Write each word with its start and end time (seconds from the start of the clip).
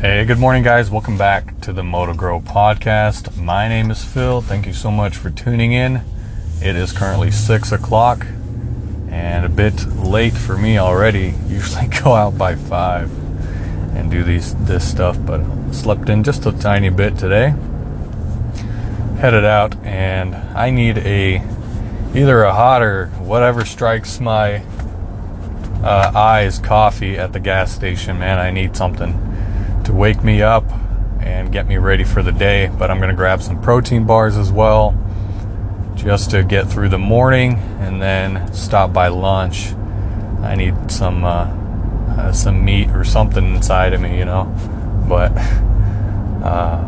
Hey, 0.00 0.24
good 0.24 0.38
morning, 0.38 0.62
guys. 0.62 0.92
Welcome 0.92 1.18
back 1.18 1.60
to 1.62 1.72
the 1.72 1.82
Moto 1.82 2.14
Grow 2.14 2.40
podcast. 2.40 3.36
My 3.36 3.66
name 3.66 3.90
is 3.90 4.04
Phil. 4.04 4.40
Thank 4.40 4.64
you 4.64 4.72
so 4.72 4.92
much 4.92 5.16
for 5.16 5.28
tuning 5.28 5.72
in. 5.72 6.02
It 6.62 6.76
is 6.76 6.92
currently 6.92 7.32
six 7.32 7.72
o'clock 7.72 8.24
and 9.10 9.44
a 9.44 9.48
bit 9.48 9.88
late 9.96 10.34
for 10.34 10.56
me 10.56 10.78
already. 10.78 11.34
Usually 11.48 11.88
go 11.88 12.14
out 12.14 12.38
by 12.38 12.54
five 12.54 13.10
and 13.96 14.08
do 14.08 14.22
these 14.22 14.54
this 14.66 14.88
stuff, 14.88 15.18
but 15.26 15.42
slept 15.72 16.08
in 16.08 16.22
just 16.22 16.46
a 16.46 16.52
tiny 16.52 16.90
bit 16.90 17.18
today. 17.18 17.52
Headed 19.18 19.44
out, 19.44 19.74
and 19.84 20.36
I 20.56 20.70
need 20.70 20.98
a 20.98 21.42
either 22.14 22.44
a 22.44 22.54
hot 22.54 22.82
or 22.82 23.06
whatever 23.18 23.64
strikes 23.64 24.20
my 24.20 24.62
uh, 25.82 26.12
eyes 26.14 26.60
coffee 26.60 27.18
at 27.18 27.32
the 27.32 27.40
gas 27.40 27.74
station. 27.74 28.20
Man, 28.20 28.38
I 28.38 28.52
need 28.52 28.76
something 28.76 29.27
to 29.88 29.94
wake 29.94 30.22
me 30.22 30.42
up 30.42 30.70
and 31.20 31.50
get 31.50 31.66
me 31.66 31.78
ready 31.78 32.04
for 32.04 32.22
the 32.22 32.30
day. 32.30 32.70
But 32.78 32.90
I'm 32.90 32.98
going 32.98 33.08
to 33.08 33.16
grab 33.16 33.40
some 33.40 33.60
protein 33.62 34.04
bars 34.04 34.36
as 34.36 34.52
well 34.52 34.94
just 35.96 36.30
to 36.32 36.44
get 36.44 36.68
through 36.68 36.90
the 36.90 36.98
morning 36.98 37.54
and 37.80 38.00
then 38.00 38.52
stop 38.52 38.92
by 38.92 39.08
lunch. 39.08 39.72
I 40.42 40.56
need 40.56 40.90
some 40.90 41.24
uh, 41.24 41.46
uh, 42.18 42.32
some 42.32 42.62
meat 42.64 42.90
or 42.90 43.02
something 43.02 43.54
inside 43.56 43.94
of 43.94 44.02
me, 44.02 44.18
you 44.18 44.26
know. 44.26 44.44
But 45.08 45.32
uh, 46.44 46.84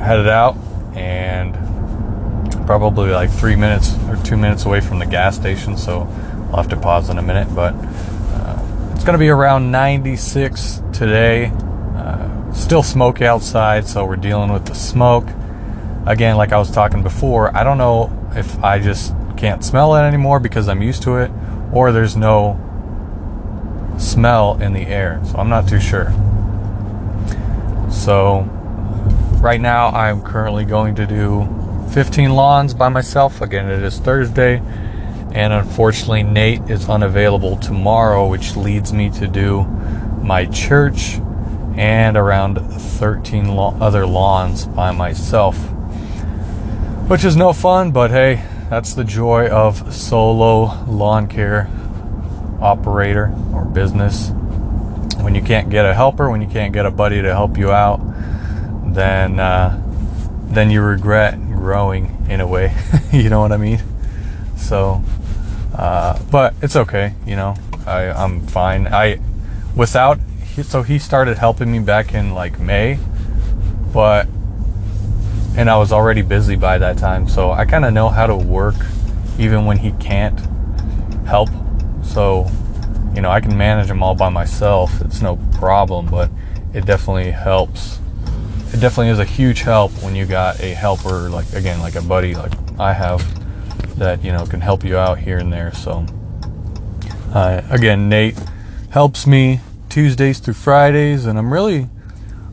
headed 0.00 0.28
out 0.28 0.56
and 0.94 1.54
probably 2.66 3.12
like 3.12 3.30
three 3.30 3.56
minutes 3.56 3.94
or 4.08 4.16
two 4.22 4.36
minutes 4.36 4.66
away 4.66 4.82
from 4.82 4.98
the 4.98 5.06
gas 5.06 5.36
station, 5.36 5.78
so 5.78 6.02
I'll 6.50 6.56
have 6.56 6.68
to 6.68 6.76
pause 6.76 7.08
in 7.08 7.16
a 7.16 7.22
minute. 7.22 7.48
But 7.54 7.74
uh, 7.74 8.92
it's 8.94 9.04
going 9.04 9.14
to 9.14 9.18
be 9.18 9.30
around 9.30 9.70
96 9.70 10.82
today. 10.92 11.50
Uh, 11.94 12.52
still 12.52 12.82
smoky 12.82 13.24
outside, 13.24 13.86
so 13.86 14.04
we're 14.04 14.16
dealing 14.16 14.52
with 14.52 14.66
the 14.66 14.74
smoke. 14.74 15.28
Again, 16.06 16.36
like 16.36 16.52
I 16.52 16.58
was 16.58 16.70
talking 16.70 17.02
before, 17.02 17.56
I 17.56 17.62
don't 17.62 17.78
know 17.78 18.10
if 18.34 18.62
I 18.62 18.78
just 18.78 19.14
can't 19.36 19.64
smell 19.64 19.94
it 19.94 20.02
anymore 20.02 20.40
because 20.40 20.68
I'm 20.68 20.82
used 20.82 21.02
to 21.04 21.16
it, 21.16 21.30
or 21.72 21.92
there's 21.92 22.16
no 22.16 22.60
smell 23.98 24.60
in 24.60 24.72
the 24.72 24.86
air. 24.86 25.20
So 25.24 25.38
I'm 25.38 25.48
not 25.48 25.68
too 25.68 25.80
sure. 25.80 26.12
So 27.90 28.40
right 29.40 29.60
now, 29.60 29.88
I'm 29.88 30.22
currently 30.22 30.64
going 30.64 30.96
to 30.96 31.06
do 31.06 31.48
15 31.92 32.30
lawns 32.30 32.74
by 32.74 32.88
myself. 32.88 33.40
Again, 33.40 33.70
it 33.70 33.82
is 33.82 33.98
Thursday, 33.98 34.60
and 35.32 35.52
unfortunately, 35.52 36.22
Nate 36.22 36.62
is 36.68 36.88
unavailable 36.88 37.56
tomorrow, 37.56 38.26
which 38.28 38.56
leads 38.56 38.92
me 38.92 39.10
to 39.10 39.28
do 39.28 39.62
my 40.22 40.46
church 40.46 41.18
and 41.76 42.16
around 42.16 42.56
13 42.58 43.48
other 43.80 44.06
lawns 44.06 44.66
by 44.66 44.90
myself. 44.92 45.56
Which 47.08 47.24
is 47.24 47.36
no 47.36 47.52
fun, 47.52 47.92
but 47.92 48.10
hey, 48.10 48.44
that's 48.70 48.94
the 48.94 49.04
joy 49.04 49.48
of 49.48 49.92
solo 49.92 50.84
lawn 50.86 51.28
care 51.28 51.70
operator 52.60 53.34
or 53.52 53.64
business. 53.64 54.30
When 55.20 55.34
you 55.34 55.42
can't 55.42 55.70
get 55.70 55.84
a 55.84 55.94
helper, 55.94 56.30
when 56.30 56.40
you 56.40 56.48
can't 56.48 56.72
get 56.72 56.86
a 56.86 56.90
buddy 56.90 57.20
to 57.22 57.32
help 57.32 57.58
you 57.58 57.72
out, 57.72 58.00
then 58.94 59.38
uh, 59.38 59.80
then 60.44 60.70
you 60.70 60.80
regret 60.80 61.34
growing 61.48 62.26
in 62.28 62.40
a 62.40 62.46
way. 62.46 62.74
you 63.12 63.28
know 63.28 63.40
what 63.40 63.52
I 63.52 63.56
mean? 63.56 63.82
So, 64.56 65.02
uh, 65.76 66.18
but 66.30 66.54
it's 66.62 66.76
okay. 66.76 67.14
You 67.26 67.36
know, 67.36 67.54
I, 67.86 68.10
I'm 68.10 68.46
fine. 68.46 68.86
I 68.86 69.20
without 69.76 70.18
so 70.62 70.82
he 70.82 70.98
started 70.98 71.38
helping 71.38 71.72
me 71.72 71.80
back 71.80 72.14
in 72.14 72.32
like 72.32 72.58
May, 72.60 72.98
but 73.92 74.28
and 75.56 75.70
I 75.70 75.76
was 75.76 75.92
already 75.92 76.22
busy 76.22 76.56
by 76.56 76.78
that 76.78 76.98
time, 76.98 77.28
so 77.28 77.52
I 77.52 77.64
kind 77.64 77.84
of 77.84 77.92
know 77.92 78.08
how 78.08 78.26
to 78.26 78.36
work 78.36 78.74
even 79.38 79.66
when 79.66 79.78
he 79.78 79.92
can't 79.92 80.38
help. 81.26 81.48
So, 82.02 82.50
you 83.14 83.20
know, 83.20 83.30
I 83.30 83.40
can 83.40 83.56
manage 83.56 83.88
them 83.88 84.02
all 84.02 84.14
by 84.14 84.28
myself. 84.28 85.00
It's 85.00 85.20
no 85.20 85.36
problem, 85.58 86.06
but 86.06 86.30
it 86.72 86.86
definitely 86.86 87.30
helps. 87.30 88.00
It 88.72 88.80
definitely 88.80 89.10
is 89.10 89.20
a 89.20 89.24
huge 89.24 89.60
help 89.60 89.92
when 90.02 90.16
you 90.16 90.26
got 90.26 90.60
a 90.60 90.74
helper, 90.74 91.30
like 91.30 91.52
again, 91.52 91.80
like 91.80 91.94
a 91.94 92.02
buddy, 92.02 92.34
like 92.34 92.52
I 92.78 92.92
have, 92.92 93.22
that 93.98 94.24
you 94.24 94.32
know 94.32 94.44
can 94.46 94.60
help 94.60 94.82
you 94.84 94.96
out 94.96 95.18
here 95.18 95.38
and 95.38 95.52
there. 95.52 95.72
So, 95.72 96.04
uh, 97.32 97.62
again, 97.70 98.08
Nate 98.08 98.36
helps 98.90 99.26
me 99.26 99.60
Tuesdays 99.94 100.40
through 100.40 100.54
Fridays, 100.54 101.24
and 101.24 101.38
I'm 101.38 101.52
really, 101.52 101.88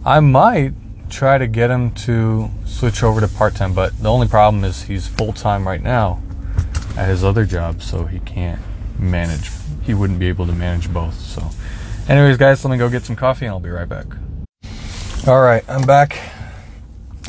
I 0.06 0.20
might 0.20 0.74
try 1.10 1.40
to 1.40 1.48
get 1.48 1.72
him 1.72 1.90
to 2.06 2.52
switch 2.68 3.02
over 3.02 3.20
to 3.20 3.28
part 3.28 3.56
time, 3.56 3.74
but 3.74 3.98
the 3.98 4.12
only 4.12 4.28
problem 4.28 4.64
is 4.64 4.84
he's 4.84 5.08
full 5.08 5.34
time 5.34 5.68
right 5.68 5.82
now 5.82 6.22
at 6.96 7.10
his 7.10 7.24
other 7.24 7.44
job, 7.44 7.82
so 7.82 8.06
he 8.06 8.20
can't 8.20 8.62
manage. 9.00 9.50
He 9.82 9.96
wouldn't 9.96 10.20
be 10.20 10.28
able 10.28 10.46
to 10.46 10.54
manage 10.54 10.94
both. 10.94 11.16
So, 11.16 11.50
anyways, 12.08 12.38
guys, 12.38 12.64
let 12.64 12.70
me 12.70 12.78
go 12.78 12.92
get 12.92 13.06
some 13.06 13.16
coffee 13.16 13.48
and 13.48 13.54
I'll 13.54 13.60
be 13.60 13.72
right 13.72 13.90
back. 13.90 14.06
All 15.26 15.42
right, 15.42 15.68
I'm 15.68 15.82
back. 15.82 16.20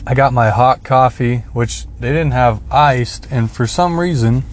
I 0.07 0.13
got 0.13 0.35
my 0.35 0.51
hot 0.51 0.85
coffee, 0.85 1.39
which 1.55 1.87
they 2.01 2.11
didn't 2.13 2.33
have 2.33 2.61
iced, 2.71 3.29
and 3.31 3.51
for 3.51 3.67
some 3.67 3.99
reason, 3.99 4.45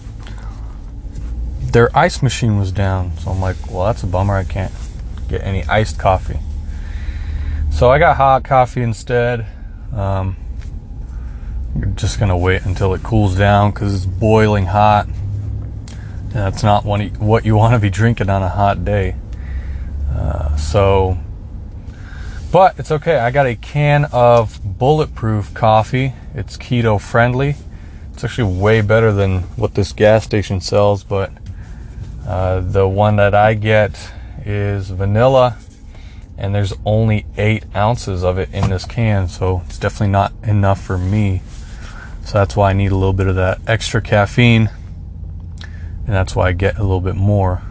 their 1.60 1.94
ice 1.94 2.22
machine 2.22 2.58
was 2.58 2.72
down. 2.72 3.18
So 3.18 3.30
I'm 3.30 3.42
like, 3.42 3.70
well, 3.70 3.84
that's 3.84 4.02
a 4.02 4.06
bummer. 4.06 4.36
I 4.36 4.44
can't 4.44 4.72
get 5.30 5.42
any 5.42 5.64
iced 5.64 5.98
coffee. 5.98 6.38
So 7.70 7.90
I 7.90 7.98
got 7.98 8.16
hot 8.16 8.44
coffee 8.44 8.82
instead. 8.82 9.46
Um, 9.94 10.36
I'm 11.74 11.94
just 11.96 12.18
gonna 12.18 12.36
wait 12.36 12.66
until 12.66 12.92
it 12.94 13.02
cools 13.02 13.36
down 13.36 13.70
because 13.70 13.94
it's 13.94 14.06
boiling 14.06 14.66
hot. 14.66 15.06
And 15.06 16.32
that's 16.32 16.62
not 16.62 16.84
what 16.84 17.44
you 17.44 17.56
want 17.56 17.74
to 17.74 17.78
be 17.78 17.90
drinking 17.90 18.28
on 18.28 18.42
a 18.42 18.48
hot 18.48 18.84
day. 18.84 19.16
Uh, 20.12 20.56
so, 20.56 21.18
but 22.52 22.78
it's 22.78 22.90
okay. 22.90 23.18
I 23.18 23.30
got 23.30 23.46
a 23.46 23.56
can 23.56 24.06
of 24.12 24.60
bulletproof 24.78 25.54
coffee. 25.54 26.12
It's 26.34 26.56
keto 26.56 27.00
friendly. 27.00 27.56
It's 28.12 28.24
actually 28.24 28.52
way 28.52 28.80
better 28.80 29.12
than 29.12 29.42
what 29.56 29.74
this 29.74 29.92
gas 29.92 30.24
station 30.24 30.60
sells, 30.60 31.02
but 31.04 31.32
uh, 32.26 32.60
the 32.60 32.86
one 32.86 33.16
that 33.16 33.34
I 33.34 33.54
get 33.54 34.12
is 34.44 34.90
vanilla, 34.90 35.56
and 36.38 36.54
there's 36.54 36.72
only 36.84 37.26
eight 37.36 37.64
ounces 37.74 38.22
of 38.22 38.38
it 38.38 38.52
in 38.52 38.70
this 38.70 38.84
can, 38.84 39.28
so 39.28 39.62
it's 39.66 39.78
definitely 39.78 40.08
not 40.08 40.32
enough 40.42 40.80
for 40.80 40.96
me. 40.96 41.42
So 42.24 42.38
that's 42.38 42.56
why 42.56 42.70
I 42.70 42.72
need 42.72 42.92
a 42.92 42.96
little 42.96 43.12
bit 43.12 43.26
of 43.26 43.36
that 43.36 43.60
extra 43.66 44.00
caffeine, 44.00 44.70
and 45.62 46.08
that's 46.08 46.34
why 46.34 46.48
I 46.48 46.52
get 46.52 46.78
a 46.78 46.82
little 46.82 47.00
bit 47.00 47.16
more 47.16 47.62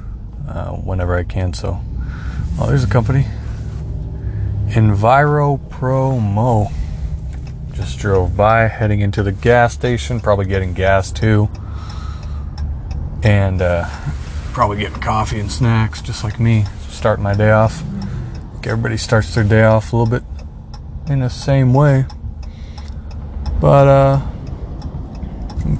uh, 0.48 0.72
whenever 0.72 1.16
I 1.16 1.24
can. 1.24 1.54
So, 1.54 1.82
oh, 2.60 2.68
there's 2.68 2.84
a 2.84 2.88
company, 2.88 3.26
Enviro 4.68 5.70
Pro 5.70 6.20
Mo. 6.20 6.72
Just 7.74 8.00
drove 8.00 8.36
by, 8.36 8.68
heading 8.68 9.00
into 9.00 9.24
the 9.24 9.32
gas 9.32 9.74
station, 9.74 10.20
probably 10.20 10.46
getting 10.46 10.74
gas 10.74 11.12
too, 11.12 11.50
and. 13.24 13.62
Uh, 13.62 13.90
probably 14.54 14.78
getting 14.78 15.02
coffee 15.02 15.40
and 15.40 15.52
snacks 15.52 16.02
just 16.02 16.24
like 16.24 16.40
me, 16.40 16.66
starting 16.90 17.24
my 17.24 17.34
day 17.34 17.52
off. 17.52 17.84
everybody 18.64 18.98
starts 18.98 19.34
their 19.34 19.44
day 19.44 19.64
off 19.64 19.94
a 19.94 19.96
little 19.96 20.20
bit 20.20 20.24
in 21.12 21.20
the 21.20 21.30
same 21.30 21.74
way. 21.74 22.06
But, 23.60 23.88
uh, 23.88 24.22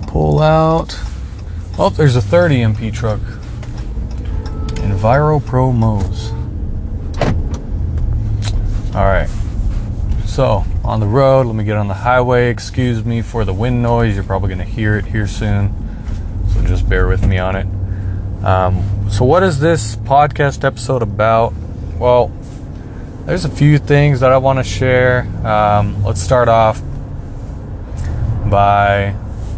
pull 0.08 0.42
out. 0.42 1.00
Oh, 1.78 1.90
there's 1.90 2.16
a 2.16 2.22
30 2.22 2.58
MP 2.58 2.94
truck. 2.94 3.22
Enviro 4.82 5.46
Pro 5.46 5.72
Mos. 5.72 6.32
Alright. 8.96 9.30
So, 10.26 10.66
on 10.84 11.00
the 11.00 11.08
road, 11.08 11.46
let 11.46 11.56
me 11.56 11.64
get 11.64 11.78
on 11.78 11.88
the 11.88 11.94
highway. 11.94 12.50
Excuse 12.50 13.06
me 13.06 13.22
for 13.22 13.46
the 13.46 13.54
wind 13.54 13.82
noise. 13.82 14.16
You're 14.16 14.24
probably 14.24 14.50
going 14.50 14.60
to 14.60 14.66
hear 14.66 14.98
it 14.98 15.06
here 15.06 15.28
soon. 15.28 15.74
So 16.54 16.62
just 16.66 16.90
bear 16.90 17.08
with 17.08 17.26
me 17.26 17.38
on 17.38 17.56
it. 17.56 17.79
Um, 18.44 19.10
so, 19.10 19.26
what 19.26 19.44
is 19.44 19.60
this 19.60 19.98
podcast 19.98 20.64
episode 20.64 21.02
about? 21.02 21.54
Well, 21.98 22.32
there's 23.26 23.44
a 23.44 23.50
few 23.50 23.78
things 23.78 24.22
that 24.22 24.32
I 24.32 24.38
want 24.38 24.60
to 24.60 24.64
share. 24.64 25.24
Um, 25.46 26.04
let's 26.06 26.22
start 26.22 26.48
off 26.48 26.82
by 28.50 29.14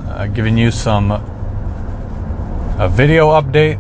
uh, 0.08 0.28
giving 0.28 0.58
you 0.58 0.72
some 0.72 1.12
a 1.12 2.90
video 2.92 3.30
update. 3.30 3.80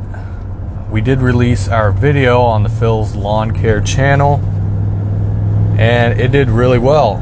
We 0.91 1.01
did 1.01 1.19
release 1.19 1.67
our 1.67 1.91
video 1.91 2.41
on 2.41 2.61
the 2.61 2.69
Phil's 2.69 3.15
Lawn 3.15 3.51
Care 3.55 3.81
channel, 3.81 4.35
and 5.79 6.19
it 6.21 6.31
did 6.31 6.47
really 6.47 6.79
well. 6.79 7.15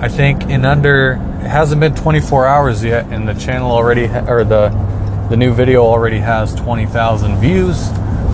I 0.00 0.08
think 0.08 0.44
in 0.44 0.64
under 0.64 1.12
it 1.42 1.48
hasn't 1.48 1.80
been 1.80 1.94
24 1.94 2.46
hours 2.46 2.82
yet, 2.82 3.04
and 3.12 3.28
the 3.28 3.34
channel 3.34 3.70
already 3.70 4.06
ha- 4.06 4.24
or 4.26 4.44
the 4.44 4.85
the 5.28 5.36
new 5.36 5.52
video 5.52 5.82
already 5.82 6.18
has 6.18 6.54
20,000 6.54 7.38
views, 7.38 7.88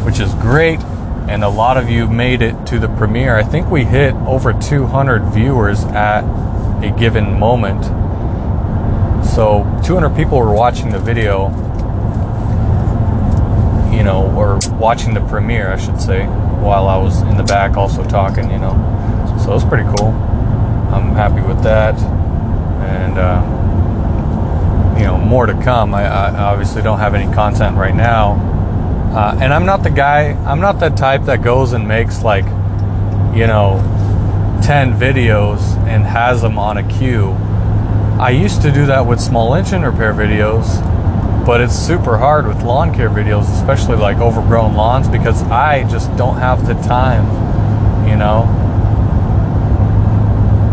which 0.05 0.21
is 0.21 0.33
great. 0.35 0.79
and 1.29 1.45
a 1.45 1.49
lot 1.49 1.77
of 1.77 1.89
you 1.89 2.09
made 2.09 2.43
it 2.43 2.67
to 2.67 2.79
the 2.79 2.89
premiere. 2.89 3.37
I 3.37 3.45
think 3.45 3.71
we 3.71 3.85
hit 3.85 4.13
over 4.27 4.53
200 4.53 5.23
viewers 5.27 5.85
at 5.85 6.25
a 6.85 6.91
given 6.99 7.39
moment. 7.39 7.85
So 9.25 9.65
200 9.85 10.17
people 10.17 10.39
were 10.39 10.53
watching 10.53 10.91
the 10.91 10.99
video, 10.99 11.49
you 13.97 14.03
know, 14.03 14.33
or 14.37 14.59
watching 14.79 15.15
the 15.15 15.21
premiere, 15.29 15.73
I 15.73 15.79
should 15.79 16.01
say, 16.01 16.27
while 16.27 16.89
I 16.89 16.97
was 16.97 17.23
in 17.23 17.37
the 17.37 17.45
back 17.45 17.77
also 17.77 18.03
talking, 18.05 18.51
you 18.51 18.59
know. 18.59 18.75
So 19.39 19.53
it 19.53 19.55
was 19.55 19.65
pretty 19.65 19.89
cool. 19.97 20.09
I'm 20.93 21.15
happy 21.15 21.41
with 21.41 21.63
that. 21.63 21.95
And, 21.99 23.17
uh, 23.17 23.62
you 25.03 25.09
know, 25.09 25.19
more 25.19 25.47
to 25.47 25.55
come. 25.63 25.95
I, 25.95 26.05
I 26.05 26.35
obviously 26.45 26.83
don't 26.83 26.99
have 26.99 27.15
any 27.15 27.33
content 27.35 27.77
right 27.77 27.95
now 27.95 28.53
uh, 29.13 29.37
and 29.43 29.53
I'm 29.53 29.67
not 29.67 29.83
the 29.83 29.91
guy, 29.91 30.33
I'm 30.47 30.61
not 30.61 30.81
that 30.81 30.97
type 30.97 31.25
that 31.25 31.43
goes 31.43 31.75
and 31.75 31.87
makes 31.87 32.23
like, 32.23 32.47
you 33.37 33.47
know, 33.47 33.77
10 34.65 34.99
videos 34.99 35.61
and 35.87 36.03
has 36.03 36.41
them 36.41 36.59
on 36.59 36.79
a 36.79 36.83
queue. 36.83 37.33
I 38.19 38.31
used 38.31 38.63
to 38.63 38.73
do 38.73 38.87
that 38.87 39.07
with 39.07 39.21
small 39.21 39.55
engine 39.55 39.83
repair 39.83 40.15
videos, 40.15 40.65
but 41.45 41.61
it's 41.61 41.75
super 41.75 42.17
hard 42.17 42.47
with 42.47 42.63
lawn 42.63 42.95
care 42.95 43.11
videos, 43.11 43.43
especially 43.55 43.97
like 43.97 44.17
overgrown 44.17 44.77
lawns, 44.77 45.09
because 45.09 45.43
I 45.43 45.87
just 45.91 46.09
don't 46.17 46.39
have 46.39 46.67
the 46.67 46.73
time, 46.73 47.27
you 48.09 48.17
know. 48.17 48.45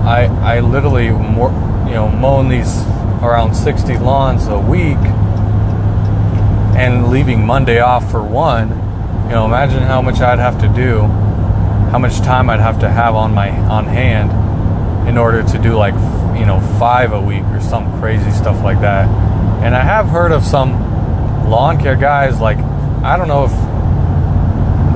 I, 0.07 0.27
I 0.41 0.59
literally, 0.61 1.09
more, 1.09 1.49
you 1.85 1.95
know, 1.95 2.07
mowing 2.07 2.47
these 2.47 2.85
around 3.21 3.54
60 3.54 3.98
lawns 3.98 4.48
a 4.48 4.60
week 4.60 4.98
and 6.77 7.10
leaving 7.10 7.45
Monday 7.45 7.80
off 7.80 8.10
for 8.10 8.24
one, 8.24 8.69
you 9.25 9.36
know, 9.36 9.45
imagine 9.45 9.83
how 9.83 10.01
much 10.01 10.21
I'd 10.21 10.39
have 10.39 10.60
to 10.62 10.68
do, 10.69 11.01
how 11.92 12.00
much 12.00 12.19
time 12.19 12.50
I'd 12.50 12.60
have 12.60 12.80
to 12.80 12.89
have 12.89 13.16
on 13.16 13.33
my 13.33 13.50
on 13.50 13.86
hand 13.86 15.07
in 15.07 15.18
order 15.18 15.44
to 15.44 15.57
do 15.57 15.75
like, 15.75 15.94
you 16.39 16.45
know, 16.45 16.60
five 16.80 17.13
a 17.13 17.21
week 17.21 17.44
or 17.45 17.62
some 17.62 18.00
crazy 18.00 18.31
stuff 18.31 18.63
like 18.63 18.80
that. 18.81 19.07
And 19.63 19.75
I 19.75 19.81
have 19.81 20.07
heard 20.07 20.31
of 20.31 20.45
some 20.45 21.50
lawn 21.50 21.80
care 21.80 21.95
guys 21.95 22.39
like 22.39 22.57
I 23.01 23.16
don't 23.16 23.27
know 23.27 23.45
if 23.45 23.51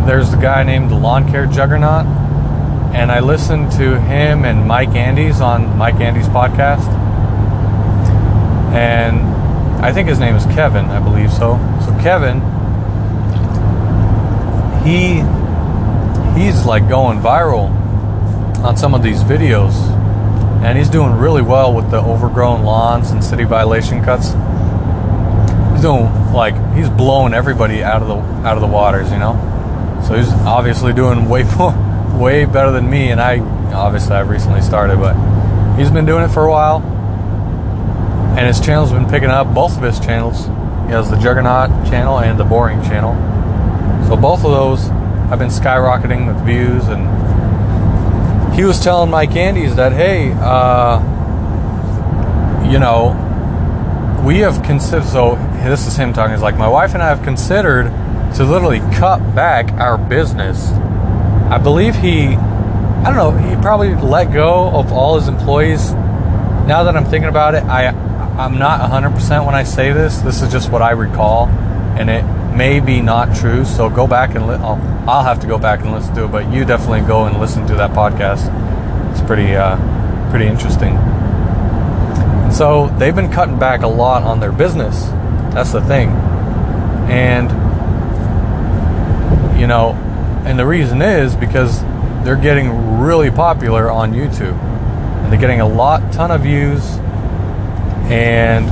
there's 0.06 0.34
a 0.34 0.38
guy 0.38 0.64
named 0.64 0.92
Lawn 0.92 1.30
Care 1.30 1.46
Juggernaut, 1.46 2.06
and 2.94 3.10
I 3.12 3.22
listened 3.22 3.72
to 3.74 4.00
him 4.00 4.44
and 4.44 4.68
Mike 4.68 4.90
Andes 4.90 5.40
on 5.40 5.78
Mike 5.78 5.96
Andes' 5.96 6.28
podcast, 6.28 6.86
and 8.74 9.20
I 9.84 9.94
think 9.94 10.10
his 10.10 10.18
name 10.18 10.36
is 10.36 10.46
Kevin, 10.48 10.86
I 10.86 11.00
believe 11.00 11.32
so. 11.32 11.60
So 11.86 11.96
Kevin, 12.02 12.42
he 14.84 15.22
he's 16.40 16.66
like 16.66 16.90
going 16.90 17.20
viral 17.20 17.70
on 18.64 18.76
some 18.76 18.96
of 18.96 19.04
these 19.04 19.22
videos, 19.24 19.74
and 20.64 20.76
he's 20.78 20.90
doing 20.90 21.12
really 21.14 21.44
well 21.44 21.74
with 21.74 21.92
the 21.92 21.98
overgrown 21.98 22.64
lawns 22.64 23.12
and 23.12 23.24
city 23.24 23.44
violation 23.44 24.04
cuts. 24.04 24.30
He's 25.74 25.82
doing 25.82 26.06
like 26.34 26.56
he's 26.74 26.90
blowing 26.90 27.34
everybody 27.34 27.84
out 27.84 28.02
of 28.02 28.08
the 28.08 28.16
out 28.48 28.56
of 28.56 28.62
the 28.62 28.68
waters, 28.68 29.12
you 29.12 29.20
know. 29.20 29.34
So 30.08 30.16
he's 30.16 30.32
obviously 30.46 30.94
doing 30.94 31.30
way 31.30 31.44
more, 31.58 31.74
way 32.18 32.46
better 32.46 32.72
than 32.72 32.90
me, 32.90 33.12
and 33.12 33.22
I 33.22 33.40
obviously 33.72 34.16
I've 34.16 34.30
recently 34.30 34.62
started, 34.62 34.98
but 34.98 35.14
he's 35.78 35.92
been 35.92 36.06
doing 36.06 36.24
it 36.24 36.30
for 36.30 36.46
a 36.46 36.50
while 36.50 36.94
and 38.36 38.48
his 38.48 38.60
channel's 38.60 38.92
been 38.92 39.08
picking 39.08 39.30
up 39.30 39.54
both 39.54 39.78
of 39.78 39.84
his 39.84 40.00
channels. 40.00 40.46
He 40.88 40.92
has 40.92 41.10
the 41.10 41.18
Juggernaut 41.18 41.70
channel 41.88 42.20
and 42.20 42.40
the 42.40 42.44
Boring 42.44 42.82
channel. 42.82 43.14
So 44.08 44.16
both 44.16 44.44
of 44.44 44.52
those 44.52 44.88
have 45.30 45.40
been 45.40 45.50
skyrocketing 45.50 46.28
with 46.28 46.44
views. 46.46 46.88
And 46.88 48.54
he 48.56 48.64
was 48.64 48.80
telling 48.80 49.10
Mike 49.12 49.36
Andes 49.36 49.76
that, 49.76 49.94
hey, 49.94 50.32
uh, 50.34 51.00
you 52.70 52.80
know, 52.80 53.20
we 54.26 54.40
have 54.40 54.64
considered. 54.64 55.06
So 55.06 55.36
this 55.64 55.86
is 55.86 55.96
him 55.96 56.12
talking. 56.12 56.34
He's 56.34 56.42
like, 56.42 56.58
my 56.58 56.68
wife 56.68 56.94
and 56.96 57.04
I 57.04 57.10
have 57.10 57.24
considered 57.24 57.86
to 58.36 58.44
literally 58.44 58.80
cut 58.98 59.20
back 59.36 59.72
our 59.74 59.98
business. 59.98 60.72
I 61.52 61.60
believe 61.60 61.96
he, 61.96 62.30
I 62.30 63.14
don't 63.14 63.16
know, 63.16 63.32
he 63.32 63.56
probably 63.62 63.94
let 63.96 64.34
go 64.34 64.70
of 64.70 64.92
all 64.92 65.20
his 65.20 65.28
employees. 65.28 65.94
Now 65.94 66.84
that 66.84 66.96
I'm 66.96 67.06
thinking 67.06 67.30
about 67.30 67.54
it, 67.54 67.64
I 67.64 67.94
I'm 68.38 68.58
not 68.58 68.82
100% 68.90 69.46
when 69.46 69.54
I 69.54 69.64
say 69.64 69.92
this. 69.92 70.18
This 70.18 70.42
is 70.42 70.52
just 70.52 70.72
what 70.72 70.82
I 70.82 70.92
recall, 70.92 71.48
and 71.98 72.10
it 72.10 72.24
may 72.56 72.80
be 72.80 73.00
not 73.00 73.36
true. 73.36 73.64
So 73.64 73.90
go 73.92 74.08
back 74.08 74.34
and 74.34 74.48
li- 74.48 74.56
I'll, 74.56 74.82
I'll 75.08 75.24
have 75.24 75.40
to 75.42 75.48
go 75.48 75.60
back 75.60 75.82
and 75.82 75.92
listen 75.92 76.16
to 76.16 76.26
it. 76.26 76.32
But 76.32 76.52
you 76.52 76.66
definitely 76.66 77.02
go 77.02 77.26
and 77.26 77.40
listen 77.40 77.68
to 77.68 77.76
that 77.76 77.92
podcast. 77.92 78.50
It's 79.12 79.22
pretty 79.22 79.56
uh, 79.56 79.78
pretty 80.32 80.48
interesting. 80.48 80.98
And 80.98 82.54
So 82.54 82.88
they've 82.98 83.16
been 83.16 83.32
cutting 83.32 83.60
back 83.60 83.84
a 83.84 83.88
lot 83.88 84.24
on 84.24 84.40
their 84.40 84.52
business. 84.52 85.06
That's 85.54 85.72
the 85.72 85.82
thing, 85.82 86.10
and 87.10 87.52
you 89.60 89.68
know, 89.68 89.92
and 90.46 90.58
the 90.58 90.66
reason 90.66 91.04
is 91.04 91.36
because 91.36 91.84
they're 92.24 92.36
getting 92.36 93.00
really 93.00 93.30
popular 93.30 93.92
on 93.92 94.12
YouTube, 94.12 94.60
and 94.60 95.32
they're 95.32 95.40
getting 95.40 95.62
a 95.62 95.68
lot 95.68 96.12
ton 96.12 96.32
of 96.32 96.42
views 96.42 96.98
and 98.14 98.70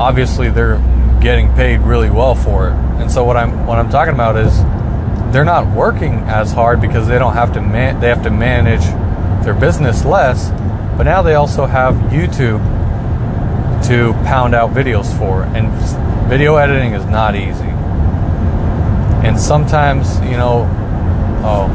obviously 0.00 0.50
they're 0.50 0.78
getting 1.20 1.54
paid 1.54 1.78
really 1.78 2.10
well 2.10 2.34
for 2.34 2.68
it. 2.68 2.72
And 3.00 3.08
so 3.08 3.22
what 3.22 3.36
I'm 3.36 3.66
what 3.66 3.78
I'm 3.78 3.88
talking 3.88 4.14
about 4.14 4.36
is 4.36 4.58
they're 5.32 5.44
not 5.44 5.72
working 5.76 6.14
as 6.26 6.50
hard 6.50 6.80
because 6.80 7.06
they 7.06 7.20
don't 7.20 7.34
have 7.34 7.52
to 7.54 7.60
man, 7.62 8.00
they 8.00 8.08
have 8.08 8.24
to 8.24 8.30
manage 8.30 8.84
their 9.44 9.54
business 9.54 10.04
less, 10.04 10.50
but 10.96 11.04
now 11.04 11.22
they 11.22 11.34
also 11.34 11.66
have 11.66 11.94
YouTube 12.10 12.60
to 13.86 14.12
pound 14.24 14.56
out 14.56 14.70
videos 14.70 15.16
for 15.16 15.44
and 15.56 15.70
video 16.28 16.56
editing 16.56 16.94
is 16.94 17.04
not 17.06 17.36
easy. 17.36 17.70
And 19.24 19.38
sometimes, 19.38 20.18
you 20.22 20.36
know, 20.36 20.66
oh, 21.44 21.68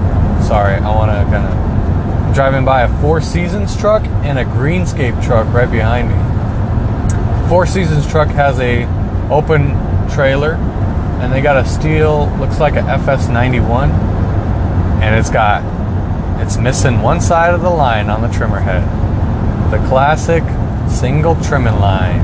sorry, 0.46 0.76
I 0.76 0.94
want 0.94 1.12
to 1.12 1.32
kind 1.32 1.48
of 1.48 2.36
driving 2.36 2.66
by 2.66 2.82
a 2.82 3.02
Four 3.02 3.22
Seasons 3.22 3.78
truck 3.78 4.04
and 4.26 4.38
a 4.38 4.44
Greenscape 4.44 5.24
truck 5.24 5.48
right 5.54 5.72
behind 5.72 6.10
me. 6.10 6.27
Four 7.50 7.66
Seasons 7.66 8.06
truck 8.06 8.28
has 8.30 8.60
a 8.60 8.84
open 9.32 9.72
trailer, 10.10 10.56
and 11.22 11.32
they 11.32 11.40
got 11.40 11.56
a 11.56 11.62
Stihl, 11.62 12.38
looks 12.40 12.60
like 12.60 12.74
a 12.74 12.82
FS91, 12.82 13.90
and 15.02 15.16
it's 15.16 15.30
got, 15.30 15.64
it's 16.42 16.58
missing 16.58 17.02
one 17.02 17.22
side 17.22 17.54
of 17.54 17.62
the 17.62 17.70
line 17.70 18.10
on 18.10 18.22
the 18.22 18.28
trimmer 18.28 18.60
head. 18.60 18.84
The 19.72 19.78
classic 19.88 20.44
single 20.90 21.42
trimming 21.42 21.80
line. 21.80 22.20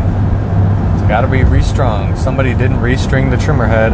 It's 0.97 1.07
got 1.07 1.21
to 1.21 1.29
be 1.29 1.45
restrung. 1.45 2.17
Somebody 2.17 2.53
didn't 2.53 2.77
restring 2.77 3.31
the 3.31 3.38
trimmer 3.38 3.67
head 3.67 3.93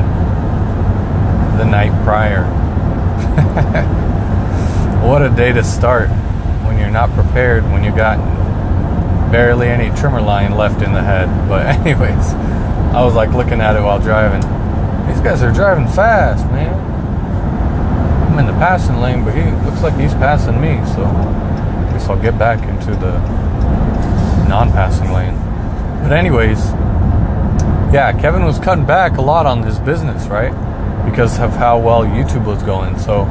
the 1.60 1.66
night 1.66 1.92
prior. 2.04 2.46
what 5.06 5.22
a 5.22 5.30
day 5.30 5.52
to 5.52 5.64
start 5.64 6.10
when 6.66 6.80
you're 6.80 6.90
not 6.90 7.12
prepared, 7.12 7.64
when 7.66 7.84
you 7.84 7.92
got 7.92 8.18
barely 9.32 9.68
any 9.68 9.96
trimmer 9.98 10.22
line 10.22 10.56
left 10.56 10.82
in 10.82 10.94
the 10.94 11.02
head. 11.02 11.28
But 11.48 11.66
anyways, 11.86 12.34
I 12.94 13.04
was 13.04 13.14
like 13.14 13.32
looking 13.34 13.62
at 13.62 13.76
it 13.76 13.82
while 13.82 14.00
driving. 14.00 14.42
These 15.08 15.22
guys 15.22 15.42
are 15.44 15.52
driving 15.52 15.88
fast, 15.88 16.46
man. 16.48 16.74
I'm 18.32 18.40
in 18.40 18.46
the 18.46 18.54
passing 18.54 18.98
lane, 18.98 19.24
but 19.24 19.36
he 19.36 19.44
looks 19.66 19.82
like 19.82 20.00
he's 20.00 20.14
passing 20.14 20.60
me, 20.62 20.78
so 20.94 21.04
I 21.06 21.90
guess 21.92 22.08
I'll 22.08 22.22
get 22.22 22.38
back 22.38 22.62
into 22.68 22.92
the 22.92 23.18
non-passing 24.48 25.12
lane. 25.12 25.36
But 26.02 26.14
anyways, 26.14 26.60
yeah, 27.94 28.18
Kevin 28.20 28.46
was 28.46 28.60
cutting 28.60 28.86
back 28.86 29.18
a 29.18 29.22
lot 29.22 29.46
on 29.46 29.64
his 29.64 29.80
business, 29.80 30.28
right? 30.28 30.54
Because 31.10 31.40
of 31.40 31.52
how 31.52 31.80
well 31.80 32.04
YouTube 32.04 32.46
was 32.46 32.62
going. 32.64 32.98
So 33.00 33.22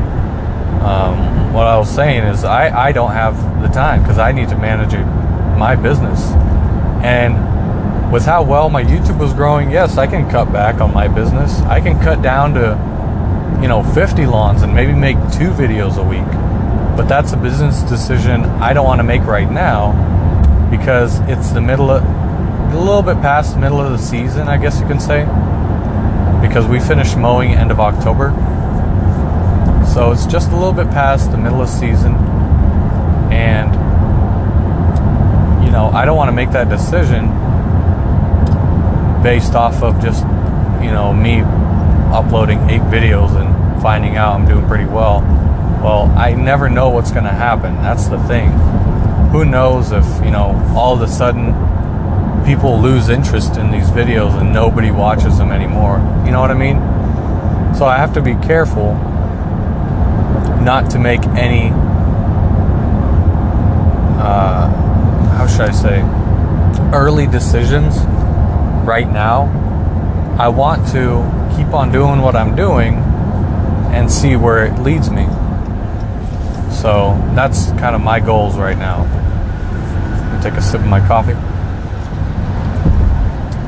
um, 0.82 1.52
what 1.52 1.66
I 1.66 1.78
was 1.78 1.92
saying 1.92 2.24
is 2.24 2.44
I, 2.44 2.88
I 2.88 2.92
don't 2.92 3.12
have 3.12 3.62
the 3.62 3.68
time 3.68 4.02
because 4.02 4.18
I 4.18 4.32
need 4.32 4.48
to 4.50 4.58
manage 4.58 4.94
it 4.94 5.06
my 5.58 5.74
business. 5.74 6.20
And 7.02 8.12
with 8.12 8.24
how 8.24 8.42
well 8.42 8.70
my 8.70 8.82
YouTube 8.82 9.18
was 9.18 9.34
growing, 9.34 9.70
yes, 9.70 9.98
I 9.98 10.06
can 10.06 10.30
cut 10.30 10.52
back 10.52 10.80
on 10.80 10.94
my 10.94 11.08
business. 11.08 11.60
I 11.62 11.80
can 11.80 12.00
cut 12.00 12.22
down 12.22 12.54
to, 12.54 13.60
you 13.60 13.68
know, 13.68 13.82
50 13.82 14.26
lawns 14.26 14.62
and 14.62 14.74
maybe 14.74 14.92
make 14.92 15.16
two 15.32 15.50
videos 15.50 15.98
a 15.98 16.02
week. 16.02 16.26
But 16.96 17.06
that's 17.06 17.32
a 17.32 17.36
business 17.36 17.82
decision 17.82 18.44
I 18.44 18.72
don't 18.72 18.86
want 18.86 19.00
to 19.00 19.04
make 19.04 19.22
right 19.22 19.50
now 19.50 19.92
because 20.70 21.20
it's 21.20 21.50
the 21.50 21.60
middle 21.60 21.90
of, 21.90 22.02
a 22.02 22.78
little 22.78 23.02
bit 23.02 23.16
past 23.16 23.54
the 23.54 23.60
middle 23.60 23.80
of 23.80 23.92
the 23.92 23.98
season, 23.98 24.48
I 24.48 24.56
guess 24.56 24.80
you 24.80 24.86
can 24.86 25.00
say. 25.00 25.24
Because 26.40 26.66
we 26.66 26.80
finished 26.80 27.16
mowing 27.16 27.52
end 27.52 27.70
of 27.70 27.78
October. 27.78 28.30
So 29.92 30.12
it's 30.12 30.26
just 30.26 30.50
a 30.50 30.56
little 30.56 30.72
bit 30.72 30.88
past 30.88 31.30
the 31.30 31.38
middle 31.38 31.60
of 31.60 31.68
season. 31.68 32.14
And 33.32 33.77
know, 35.78 35.90
I 35.90 36.04
don't 36.04 36.16
want 36.16 36.28
to 36.28 36.32
make 36.32 36.50
that 36.50 36.68
decision 36.68 37.28
based 39.22 39.54
off 39.54 39.82
of 39.82 40.02
just, 40.02 40.24
you 40.82 40.90
know, 40.90 41.12
me 41.12 41.42
uploading 42.12 42.58
eight 42.68 42.82
videos 42.82 43.30
and 43.36 43.80
finding 43.80 44.16
out 44.16 44.34
I'm 44.34 44.46
doing 44.46 44.66
pretty 44.66 44.86
well. 44.86 45.20
Well, 45.82 46.12
I 46.16 46.34
never 46.34 46.68
know 46.68 46.88
what's 46.88 47.12
going 47.12 47.24
to 47.24 47.30
happen. 47.30 47.76
That's 47.76 48.08
the 48.08 48.18
thing. 48.24 48.50
Who 49.30 49.44
knows 49.44 49.92
if, 49.92 50.04
you 50.24 50.32
know, 50.32 50.50
all 50.76 50.94
of 50.94 51.02
a 51.02 51.08
sudden 51.08 51.54
people 52.44 52.80
lose 52.80 53.08
interest 53.08 53.56
in 53.56 53.70
these 53.70 53.88
videos 53.90 54.40
and 54.40 54.52
nobody 54.52 54.90
watches 54.90 55.38
them 55.38 55.52
anymore. 55.52 55.98
You 56.24 56.32
know 56.32 56.40
what 56.40 56.50
I 56.50 56.54
mean? 56.54 56.78
So 57.76 57.84
I 57.84 57.98
have 57.98 58.14
to 58.14 58.22
be 58.22 58.34
careful 58.34 58.94
not 60.64 60.90
to 60.90 60.98
make 60.98 61.22
any, 61.36 61.70
uh, 64.20 64.87
should 65.48 65.62
I 65.62 65.70
say, 65.70 66.02
early 66.92 67.26
decisions 67.26 67.96
right 68.86 69.10
now. 69.10 69.66
I 70.38 70.48
want 70.48 70.86
to 70.92 71.24
keep 71.56 71.72
on 71.74 71.90
doing 71.90 72.22
what 72.22 72.36
I'm 72.36 72.54
doing 72.54 72.94
and 73.92 74.08
see 74.10 74.36
where 74.36 74.64
it 74.64 74.78
leads 74.78 75.10
me. 75.10 75.26
So 76.70 77.18
that's 77.34 77.70
kind 77.72 77.96
of 77.96 78.00
my 78.00 78.20
goals 78.20 78.56
right 78.56 78.78
now. 78.78 79.04
Take 80.42 80.54
a 80.54 80.62
sip 80.62 80.80
of 80.80 80.86
my 80.86 81.00
coffee. 81.06 81.34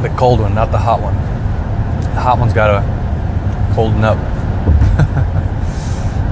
The 0.03 0.09
cold 0.17 0.41
one, 0.41 0.55
not 0.55 0.71
the 0.71 0.79
hot 0.79 1.03
one. 1.03 1.15
The 2.15 2.21
hot 2.21 2.39
one's 2.39 2.53
got 2.53 2.69
to 2.69 2.85
colden 3.75 4.05
up. 4.05 4.17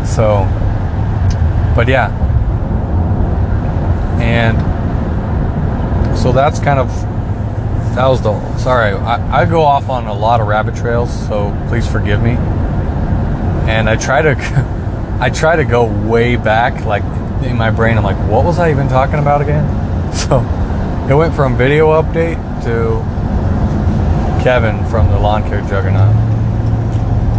so, 0.07 0.47
but 1.75 1.89
yeah. 1.89 2.13
And 4.21 4.57
so 6.17 6.28
that's 6.39 6.61
kind 6.61 6.79
of 6.79 6.89
that 7.97 8.07
was 8.07 8.23
the 8.23 8.59
sorry 8.59 8.93
I, 8.93 9.41
I 9.41 9.45
go 9.45 9.63
off 9.63 9.89
on 9.89 10.07
a 10.07 10.15
lot 10.15 10.41
of 10.41 10.47
rabbit 10.47 10.77
trails 10.77 11.11
so 11.27 11.51
please 11.69 11.91
forgive 11.91 12.23
me. 12.23 12.37
And 13.69 13.91
i 13.91 13.97
try 13.97 14.23
to 14.23 14.37
i 15.21 15.31
try 15.31 15.57
to 15.57 15.65
go 15.65 15.85
way 16.09 16.37
back 16.37 16.85
like 16.85 17.03
in 17.45 17.57
my 17.57 17.71
brain 17.71 17.99
i'm 17.99 18.05
like 18.05 18.17
what 18.31 18.45
was 18.45 18.61
i 18.61 18.71
even 18.71 18.89
talking 18.89 19.19
about 19.19 19.43
again? 19.43 19.67
So 20.15 20.39
it 21.11 21.15
went 21.15 21.35
from 21.35 21.57
video 21.57 21.89
update 22.01 22.39
to 22.65 23.03
kevin 24.45 24.85
from 24.87 25.09
the 25.09 25.19
lawn 25.19 25.43
care 25.43 25.61
juggernaut. 25.63 26.15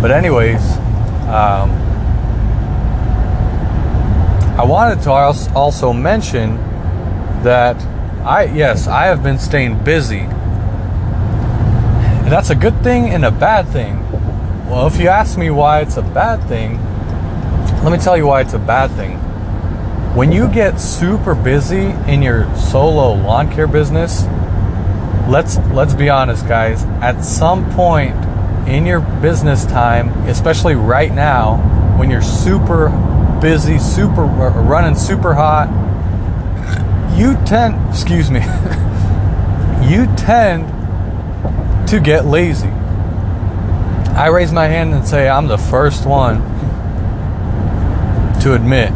But 0.01 0.11
anyways 0.11 0.61
um, 1.29 1.71
i 4.59 4.63
wanted 4.63 5.01
to 5.03 5.11
also 5.11 5.93
mention 5.93 6.57
that 7.43 7.77
I 8.23 8.45
yes, 8.45 8.87
I 8.87 9.05
have 9.05 9.23
been 9.23 9.39
staying 9.39 9.83
busy. 9.83 10.27
And 12.19 12.31
that's 12.31 12.49
a 12.49 12.55
good 12.55 12.83
thing 12.83 13.09
and 13.09 13.25
a 13.25 13.31
bad 13.31 13.67
thing. 13.69 14.05
Well, 14.69 14.85
if 14.87 14.99
you 14.99 15.07
ask 15.07 15.37
me 15.37 15.49
why 15.49 15.81
it's 15.81 15.97
a 15.97 16.01
bad 16.01 16.47
thing, 16.47 16.77
let 17.83 17.91
me 17.91 17.97
tell 17.97 18.15
you 18.15 18.27
why 18.27 18.41
it's 18.41 18.53
a 18.53 18.59
bad 18.59 18.91
thing. 18.91 19.17
When 20.15 20.31
you 20.31 20.47
get 20.47 20.79
super 20.79 21.33
busy 21.33 21.91
in 22.11 22.21
your 22.21 22.53
solo 22.55 23.13
lawn 23.13 23.51
care 23.51 23.67
business, 23.67 24.25
let's 25.29 25.57
let's 25.71 25.93
be 25.93 26.09
honest 26.09 26.47
guys, 26.47 26.83
at 27.01 27.21
some 27.21 27.71
point 27.71 28.15
in 28.67 28.85
your 28.85 28.99
business 28.99 29.65
time, 29.65 30.09
especially 30.27 30.75
right 30.75 31.13
now 31.13 31.57
when 31.97 32.09
you're 32.09 32.21
super 32.21 32.89
busy, 33.41 33.79
super 33.79 34.23
running 34.23 34.95
super 34.95 35.33
hot, 35.33 35.67
you 37.19 37.33
tend, 37.45 37.75
excuse 37.89 38.31
me, 38.31 38.39
you 39.83 40.07
tend 40.15 40.65
to 41.89 41.99
get 41.99 42.25
lazy. 42.25 42.69
I 44.15 44.27
raise 44.27 44.53
my 44.53 44.67
hand 44.67 44.93
and 44.93 45.05
say 45.05 45.27
I'm 45.27 45.47
the 45.47 45.57
first 45.57 46.05
one 46.05 46.37
to 48.39 48.53
admit 48.53 48.91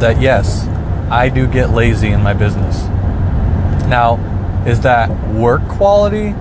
that 0.00 0.20
yes, 0.20 0.66
I 1.10 1.30
do 1.30 1.46
get 1.46 1.70
lazy 1.70 2.08
in 2.08 2.22
my 2.22 2.34
business. 2.34 2.82
Now, 3.88 4.16
is 4.66 4.82
that 4.82 5.08
work 5.32 5.66
quality? 5.66 6.32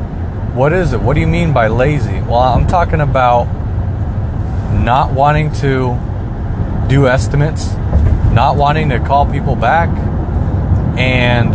What 0.51 0.73
is 0.73 0.91
it? 0.91 0.99
What 0.99 1.13
do 1.13 1.21
you 1.21 1.27
mean 1.27 1.53
by 1.53 1.69
lazy? 1.69 2.19
Well, 2.19 2.41
I'm 2.41 2.67
talking 2.67 2.99
about 2.99 3.45
not 4.73 5.13
wanting 5.13 5.53
to 5.53 5.97
do 6.89 7.07
estimates, 7.07 7.73
not 8.33 8.57
wanting 8.57 8.89
to 8.89 8.99
call 8.99 9.25
people 9.31 9.55
back, 9.55 9.89
and 10.97 11.51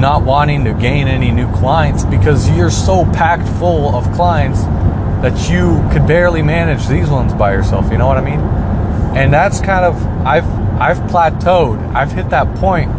not 0.00 0.24
wanting 0.24 0.64
to 0.64 0.74
gain 0.74 1.06
any 1.06 1.30
new 1.30 1.50
clients 1.54 2.04
because 2.04 2.50
you're 2.50 2.70
so 2.70 3.04
packed 3.12 3.48
full 3.58 3.94
of 3.94 4.04
clients 4.12 4.62
that 5.22 5.48
you 5.48 5.88
could 5.92 6.06
barely 6.06 6.42
manage 6.42 6.88
these 6.88 7.08
ones 7.08 7.32
by 7.32 7.52
yourself. 7.52 7.90
You 7.92 7.98
know 7.98 8.06
what 8.06 8.18
I 8.18 8.24
mean? 8.24 8.40
And 9.16 9.32
that's 9.32 9.60
kind 9.60 9.84
of 9.84 9.94
I've 10.26 10.48
I've 10.80 10.98
plateaued. 11.10 11.94
I've 11.94 12.10
hit 12.10 12.30
that 12.30 12.56
point 12.56 12.90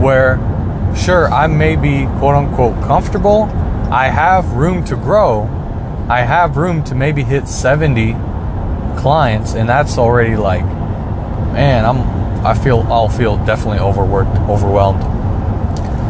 where 0.00 0.36
sure 0.94 1.32
I 1.32 1.46
may 1.46 1.76
be 1.76 2.06
quote 2.18 2.34
unquote 2.34 2.82
comfortable. 2.84 3.44
I 3.90 4.08
have 4.08 4.52
room 4.52 4.84
to 4.86 4.96
grow. 4.96 5.44
I 6.10 6.20
have 6.20 6.56
room 6.56 6.84
to 6.84 6.94
maybe 6.94 7.22
hit 7.22 7.48
70 7.48 8.12
clients 9.00 9.54
and 9.54 9.68
that's 9.68 9.96
already 9.96 10.36
like 10.36 10.64
man, 11.54 11.86
I'm 11.86 12.15
I 12.46 12.54
feel 12.54 12.86
I'll 12.88 13.08
feel 13.08 13.44
definitely 13.44 13.80
overworked, 13.80 14.36
overwhelmed. 14.48 15.02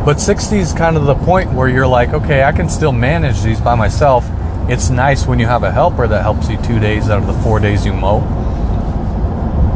But 0.05 0.21
60 0.21 0.59
is 0.59 0.73
kind 0.75 0.99
of 0.99 1.07
the 1.07 1.15
point 1.15 1.51
where 1.53 1.67
you're 1.67 1.87
like, 1.87 2.11
okay, 2.11 2.43
I 2.45 2.53
can 2.53 2.69
still 2.69 2.93
manage 2.93 3.43
these 3.43 3.59
by 3.59 3.75
myself. 3.75 4.29
It's 4.69 4.91
nice 4.91 5.27
when 5.27 5.39
you 5.39 5.47
have 5.47 5.63
a 5.63 5.73
helper 5.73 6.07
that 6.07 6.21
helps 6.21 6.51
you 6.51 6.59
two 6.59 6.79
days 6.79 7.09
out 7.09 7.23
of 7.23 7.27
the 7.27 7.33
four 7.43 7.59
days 7.59 7.87
you 7.87 7.95
mow. 7.95 8.21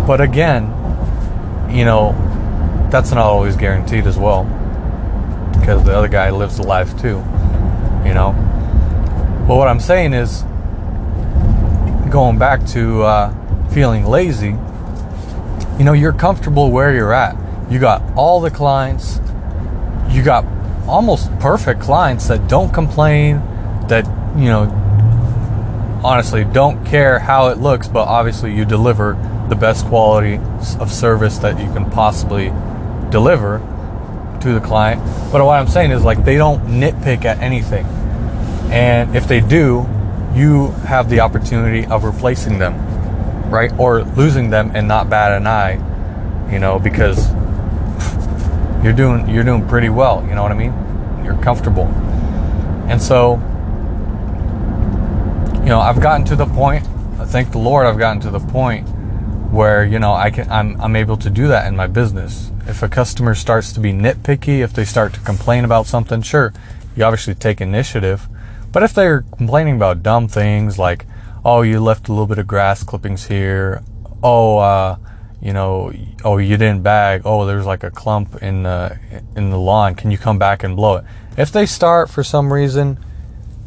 But 0.07 0.21
again, 0.21 0.65
you 1.71 1.87
know, 1.87 2.13
that's 2.91 3.11
not 3.11 3.25
always 3.25 3.57
guaranteed 3.57 4.07
as 4.07 4.19
well. 4.19 4.45
Because 5.59 5.83
the 5.83 5.97
other 5.97 6.09
guy 6.09 6.29
lives 6.29 6.59
the 6.59 6.63
life 6.63 6.91
too, 7.01 7.25
you 8.05 8.13
know. 8.13 8.35
But 9.49 9.57
what 9.57 9.67
I'm 9.67 9.81
saying 9.81 10.13
is, 10.13 10.43
going 12.11 12.39
back 12.39 12.67
to 12.67 13.03
uh, 13.03 13.69
feeling 13.71 14.05
lazy, 14.05 14.57
you 15.81 15.87
know, 15.87 15.95
you're 15.95 16.13
comfortable 16.13 16.71
where 16.71 16.93
you're 16.93 17.15
at. 17.15 17.35
You 17.73 17.79
got 17.79 18.03
all 18.15 18.43
the 18.43 18.51
clients, 18.51 19.19
you 20.11 20.23
got 20.23 20.45
almost 20.87 21.31
perfect 21.39 21.81
clients 21.81 22.29
that 22.29 22.49
don't 22.49 22.71
complain, 22.71 23.37
that, 23.89 24.05
you 24.37 24.45
know, 24.45 24.65
honestly 26.05 26.45
don't 26.45 26.85
care 26.85 27.19
how 27.19 27.49
it 27.49 27.57
looks, 27.57 27.89
but 27.89 28.07
obviously 28.07 28.55
you 28.55 28.67
deliver 28.67 29.15
the 29.49 29.55
best 29.55 29.87
quality 29.87 30.39
of 30.79 30.93
service 30.93 31.39
that 31.39 31.59
you 31.59 31.73
can 31.73 31.91
possibly 31.91 32.51
deliver 33.11 33.61
to 34.43 34.53
the 34.53 34.61
client. 34.61 35.01
But 35.33 35.43
what 35.43 35.59
I'm 35.59 35.69
saying 35.69 35.93
is 35.93 36.05
like 36.05 36.27
they 36.27 36.37
don't 36.37 36.61
nitpick 36.67 37.25
at 37.25 37.39
anything. 37.39 37.87
And 38.71 39.17
if 39.17 39.27
they 39.27 39.41
do, 39.41 39.89
you 40.35 40.73
have 40.85 41.09
the 41.09 41.21
opportunity 41.21 41.87
of 41.87 42.05
replacing 42.05 42.59
them 42.59 42.90
right? 43.51 43.73
Or 43.79 44.03
losing 44.03 44.51
them 44.51 44.73
and 44.75 44.89
not 44.89 45.11
bat 45.11 45.33
an 45.33 45.47
eye, 45.47 45.75
you 46.51 46.59
know, 46.59 46.79
because 46.79 47.31
you're 48.83 48.93
doing 48.93 49.29
you're 49.29 49.45
doing 49.45 49.67
pretty 49.69 49.89
well. 49.89 50.25
You 50.27 50.35
know 50.35 50.43
what 50.43 50.53
I 50.53 50.57
mean? 50.57 50.73
You're 51.25 51.41
comfortable, 51.43 51.87
and 52.89 53.01
so 53.01 53.35
you 55.63 55.69
know 55.69 55.81
I've 55.81 56.01
gotten 56.01 56.25
to 56.27 56.37
the 56.37 56.47
point. 56.47 56.87
I 57.19 57.27
thank 57.27 57.53
the 57.53 57.59
Lord, 57.59 57.87
I've 57.87 57.99
gotten 57.99 58.21
to 58.23 58.31
the 58.31 58.41
point 58.41 58.89
where 59.51 59.85
you 59.85 59.99
know 59.99 60.13
I 60.13 60.31
can 60.31 60.51
I'm 60.51 60.81
I'm 60.81 60.97
able 60.97 61.17
to 61.19 61.31
do 61.31 61.49
that 61.49 61.67
in 61.67 61.77
my 61.77 61.87
business. 61.87 62.51
If 62.67 62.83
a 62.83 62.89
customer 62.89 63.35
starts 63.35 63.73
to 63.73 63.81
be 63.81 63.93
nitpicky, 63.93 64.61
if 64.61 64.73
they 64.73 64.85
start 64.85 65.13
to 65.15 65.21
complain 65.21 65.65
about 65.65 65.87
something, 65.87 66.23
sure, 66.23 66.53
you 66.97 67.05
obviously 67.05 67.35
take 67.35 67.61
initiative. 67.61 68.29
But 68.73 68.85
if 68.85 68.95
they're 68.95 69.23
complaining 69.37 69.77
about 69.77 70.03
dumb 70.03 70.29
things 70.29 70.79
like 70.79 71.05
oh, 71.45 71.63
you 71.63 71.81
left 71.81 72.09
a 72.09 72.13
little 72.13 72.27
bit 72.27 72.39
of 72.39 72.47
grass 72.47 72.83
clippings 72.83 73.27
here. 73.27 73.83
Oh, 74.23 74.59
uh, 74.59 74.97
you 75.41 75.53
know, 75.53 75.93
oh, 76.25 76.37
you 76.37 76.57
didn't 76.57 76.83
bag. 76.83 77.23
Oh, 77.25 77.47
there's 77.47 77.67
like 77.67 77.83
a 77.83 77.91
clump 77.91 78.43
in 78.43 78.63
the 78.63 78.99
in 79.37 79.51
the 79.51 79.59
lawn. 79.59 79.95
Can 79.95 80.11
you 80.11 80.19
come 80.19 80.39
back 80.39 80.63
and 80.63 80.77
blow 80.77 80.97
it? 80.97 81.05
If 81.37 81.51
they 81.51 81.67
start 81.67 82.11
for 82.11 82.23
some 82.23 82.53
reason 82.53 82.99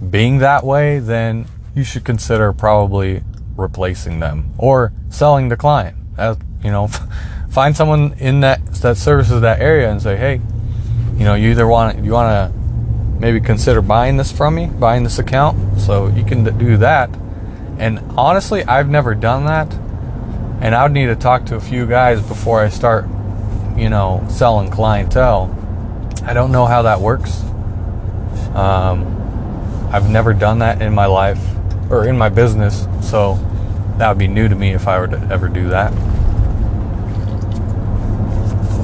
being 0.09 0.37
that 0.39 0.63
way, 0.63 0.99
then 0.99 1.47
you 1.75 1.83
should 1.83 2.03
consider 2.03 2.53
probably 2.53 3.23
replacing 3.55 4.19
them 4.19 4.53
or 4.57 4.91
selling 5.09 5.49
the 5.49 5.57
client. 5.57 5.97
As, 6.17 6.37
you 6.63 6.69
know, 6.69 6.87
find 7.49 7.75
someone 7.75 8.13
in 8.19 8.41
that 8.41 8.63
that 8.75 8.97
services 8.97 9.41
that 9.41 9.59
area 9.59 9.89
and 9.89 10.01
say, 10.01 10.15
hey, 10.15 10.41
you 11.17 11.25
know, 11.25 11.33
you 11.33 11.49
either 11.49 11.65
want 11.65 12.03
you 12.03 12.11
want 12.11 12.53
to 12.53 12.59
maybe 13.19 13.39
consider 13.39 13.81
buying 13.81 14.17
this 14.17 14.31
from 14.31 14.53
me, 14.53 14.67
buying 14.67 15.03
this 15.03 15.17
account, 15.17 15.79
so 15.79 16.07
you 16.09 16.23
can 16.23 16.43
do 16.59 16.77
that 16.77 17.09
and 17.77 17.99
honestly, 18.17 18.63
I've 18.63 18.89
never 18.89 19.15
done 19.15 19.45
that. 19.45 19.73
And 20.61 20.73
I 20.73 20.83
would 20.83 20.91
need 20.93 21.07
to 21.07 21.15
talk 21.15 21.45
to 21.47 21.55
a 21.55 21.59
few 21.59 21.85
guys 21.85 22.21
before 22.21 22.61
I 22.61 22.69
start, 22.69 23.05
you 23.75 23.89
know, 23.89 24.25
selling 24.29 24.69
clientele. 24.69 25.49
I 26.23 26.33
don't 26.33 26.51
know 26.51 26.65
how 26.65 26.83
that 26.83 27.01
works. 27.01 27.41
Um, 28.55 29.89
I've 29.91 30.09
never 30.09 30.33
done 30.33 30.59
that 30.59 30.81
in 30.81 30.93
my 30.93 31.05
life 31.05 31.41
or 31.89 32.07
in 32.07 32.17
my 32.17 32.29
business. 32.29 32.87
So 33.01 33.35
that 33.97 34.07
would 34.09 34.17
be 34.17 34.27
new 34.27 34.47
to 34.47 34.55
me 34.55 34.71
if 34.73 34.87
I 34.87 34.99
were 34.99 35.07
to 35.07 35.27
ever 35.29 35.49
do 35.49 35.69
that. 35.69 35.91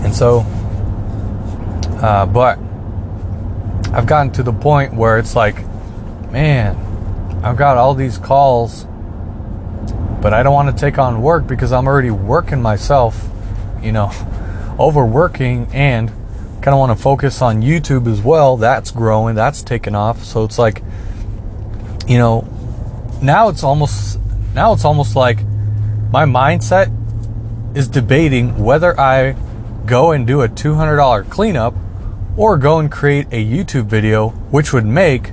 And 0.04 0.14
so, 0.14 0.40
uh, 2.02 2.26
but 2.26 2.58
I've 3.94 4.06
gotten 4.06 4.32
to 4.34 4.44
the 4.44 4.54
point 4.54 4.94
where 4.94 5.18
it's 5.18 5.36
like, 5.36 5.66
man, 6.32 6.76
I've 7.42 7.56
got 7.56 7.78
all 7.78 7.94
these 7.96 8.18
calls, 8.18 8.86
but 10.22 10.34
I 10.34 10.44
don't 10.44 10.54
want 10.54 10.76
to 10.76 10.80
take 10.80 10.98
on 10.98 11.22
work 11.22 11.48
because 11.48 11.72
I'm 11.72 11.88
already 11.88 12.12
working 12.12 12.62
myself, 12.62 13.30
you 13.82 13.94
know, 13.94 14.12
overworking 14.80 15.68
and 15.72 16.10
kind 16.62 16.74
of 16.74 16.80
want 16.80 16.98
to 16.98 17.02
focus 17.02 17.42
on 17.42 17.62
YouTube 17.62 18.12
as 18.12 18.22
well. 18.22 18.58
That's 18.58 18.92
growing, 18.92 19.36
that's 19.36 19.64
taking 19.64 19.96
off. 19.96 20.24
So 20.24 20.44
it's 20.44 20.60
like, 20.60 20.84
you 22.08 22.18
know, 22.18 22.48
now 23.22 23.48
it's 23.48 23.64
almost 23.64 24.20
now 24.54 24.74
it's 24.74 24.84
almost 24.84 25.16
like 25.16 25.40
my 26.12 26.26
mindset 26.26 26.94
is 27.76 27.88
debating 27.88 28.64
whether 28.64 29.00
I 29.00 29.36
go 29.86 30.12
and 30.12 30.28
do 30.28 30.42
a 30.42 30.50
$200 30.50 31.30
cleanup 31.30 31.74
or 32.36 32.58
go 32.58 32.80
and 32.80 32.92
create 32.92 33.28
a 33.28 33.46
YouTube 33.46 33.86
video 33.86 34.30
which 34.52 34.74
would 34.74 34.86
make 34.86 35.32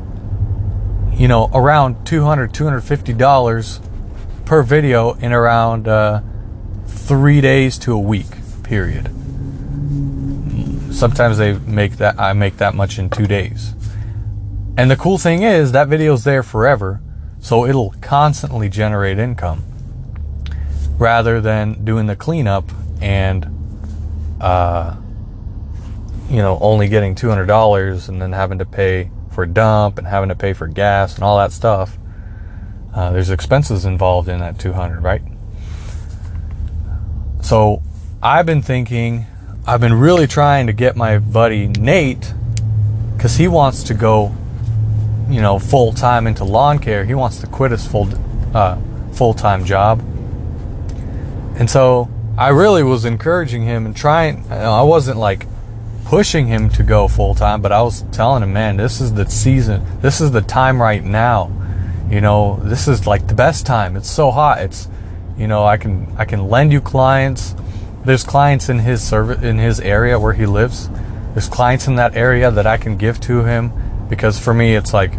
you 1.17 1.29
know 1.29 1.51
around 1.53 2.05
200 2.07 2.53
$250 2.53 4.45
per 4.45 4.63
video 4.63 5.15
in 5.15 5.33
around 5.33 5.89
uh, 5.89 6.21
3 6.87 7.41
days 7.41 7.79
to 7.79 7.93
a 7.93 7.99
week 7.99 8.27
period. 8.63 9.07
Sometimes 10.93 11.39
they 11.39 11.55
make 11.59 11.97
that 11.97 12.19
I 12.19 12.33
make 12.33 12.59
that 12.59 12.75
much 12.75 12.99
in 12.99 13.11
2 13.11 13.27
days. 13.27 13.75
And 14.79 14.91
the 14.91 14.97
cool 14.97 15.19
thing 15.19 15.43
is 15.43 15.73
that 15.73 15.89
video's 15.89 16.25
there 16.25 16.43
forever 16.43 17.01
so 17.47 17.65
it'll 17.65 17.95
constantly 18.01 18.69
generate 18.69 19.19
income 19.21 19.63
rather 20.99 21.41
than 21.41 21.85
doing 21.85 22.07
the 22.07 22.17
cleanup 22.17 22.65
and, 23.01 23.47
uh, 24.41 24.97
you 26.29 26.39
know, 26.39 26.59
only 26.61 26.89
getting 26.89 27.15
$200 27.15 28.09
and 28.09 28.21
then 28.21 28.33
having 28.33 28.59
to 28.59 28.65
pay 28.65 29.11
for 29.37 29.47
dump 29.47 29.99
and 29.99 30.07
having 30.09 30.31
to 30.31 30.35
pay 30.35 30.53
for 30.53 30.67
gas 30.67 31.15
and 31.15 31.23
all 31.23 31.39
that 31.39 31.53
stuff. 31.53 31.97
Uh, 32.93 33.13
there's 33.13 33.31
expenses 33.31 33.85
involved 33.85 34.29
in 34.29 34.41
that 34.41 34.59
200, 34.59 35.01
right? 35.01 35.23
So 37.43 37.83
I've 38.21 38.47
been 38.47 38.63
thinking, 38.63 39.27
I've 39.65 39.81
been 39.81 39.95
really 39.95 40.27
trying 40.27 40.67
to 40.67 40.73
get 40.73 40.97
my 40.97 41.19
buddy 41.19 41.69
Nate, 41.69 42.35
because 43.17 43.37
he 43.37 43.47
wants 43.47 43.85
to 43.85 43.95
go 43.95 44.35
you 45.29 45.41
know, 45.41 45.59
full 45.59 45.93
time 45.93 46.27
into 46.27 46.45
lawn 46.45 46.79
care. 46.79 47.05
He 47.05 47.15
wants 47.15 47.41
to 47.41 47.47
quit 47.47 47.71
his 47.73 47.87
full 47.87 48.09
uh, 48.55 48.79
full 49.13 49.35
time 49.35 49.65
job, 49.65 50.01
and 51.59 51.69
so 51.69 52.09
I 52.39 52.49
really 52.49 52.83
was 52.83 53.05
encouraging 53.05 53.63
him 53.63 53.87
and 53.87 53.97
trying. 53.97 54.51
I 54.51 54.83
wasn't 54.83 55.19
like 55.19 55.47
pushing 56.07 56.47
him 56.47 56.71
to 56.71 56.85
go 56.85 57.09
full 57.09 57.35
time, 57.35 57.61
but 57.61 57.73
I 57.73 57.83
was 57.83 58.03
telling 58.13 58.45
him, 58.45 58.53
man, 58.53 58.77
this 58.77 59.01
is 59.01 59.13
the 59.15 59.29
season. 59.29 59.85
This 60.01 60.21
is 60.21 60.31
the 60.31 60.41
time 60.41 60.81
right 60.81 61.05
now. 61.05 61.51
You 62.09 62.21
know, 62.21 62.61
this 62.63 62.87
is 62.87 63.09
like 63.09 63.27
the 63.27 63.35
best 63.35 63.67
time. 63.67 63.97
It's 63.97 64.09
so 64.09 64.31
hot. 64.31 64.61
It's, 64.61 64.89
you 65.37 65.49
know, 65.49 65.65
I 65.65 65.77
can 65.77 66.15
I 66.17 66.25
can 66.25 66.49
lend 66.49 66.73
you 66.73 66.81
clients. 66.81 67.57
There's 68.05 68.23
clients 68.23 68.69
in 68.69 68.79
his 68.79 69.03
service 69.03 69.43
in 69.43 69.59
his 69.59 69.81
area 69.81 70.19
where 70.19 70.33
he 70.33 70.47
lives. 70.47 70.89
There's 71.33 71.49
clients 71.49 71.89
in 71.89 71.97
that 71.97 72.15
area 72.15 72.53
that 72.53 72.69
I 72.69 72.77
can 72.77 72.97
give 72.97 73.21
to 73.23 73.43
him 73.43 73.73
because 74.09 74.39
for 74.39 74.55
me 74.55 74.77
it's 74.77 74.95
like 74.95 75.13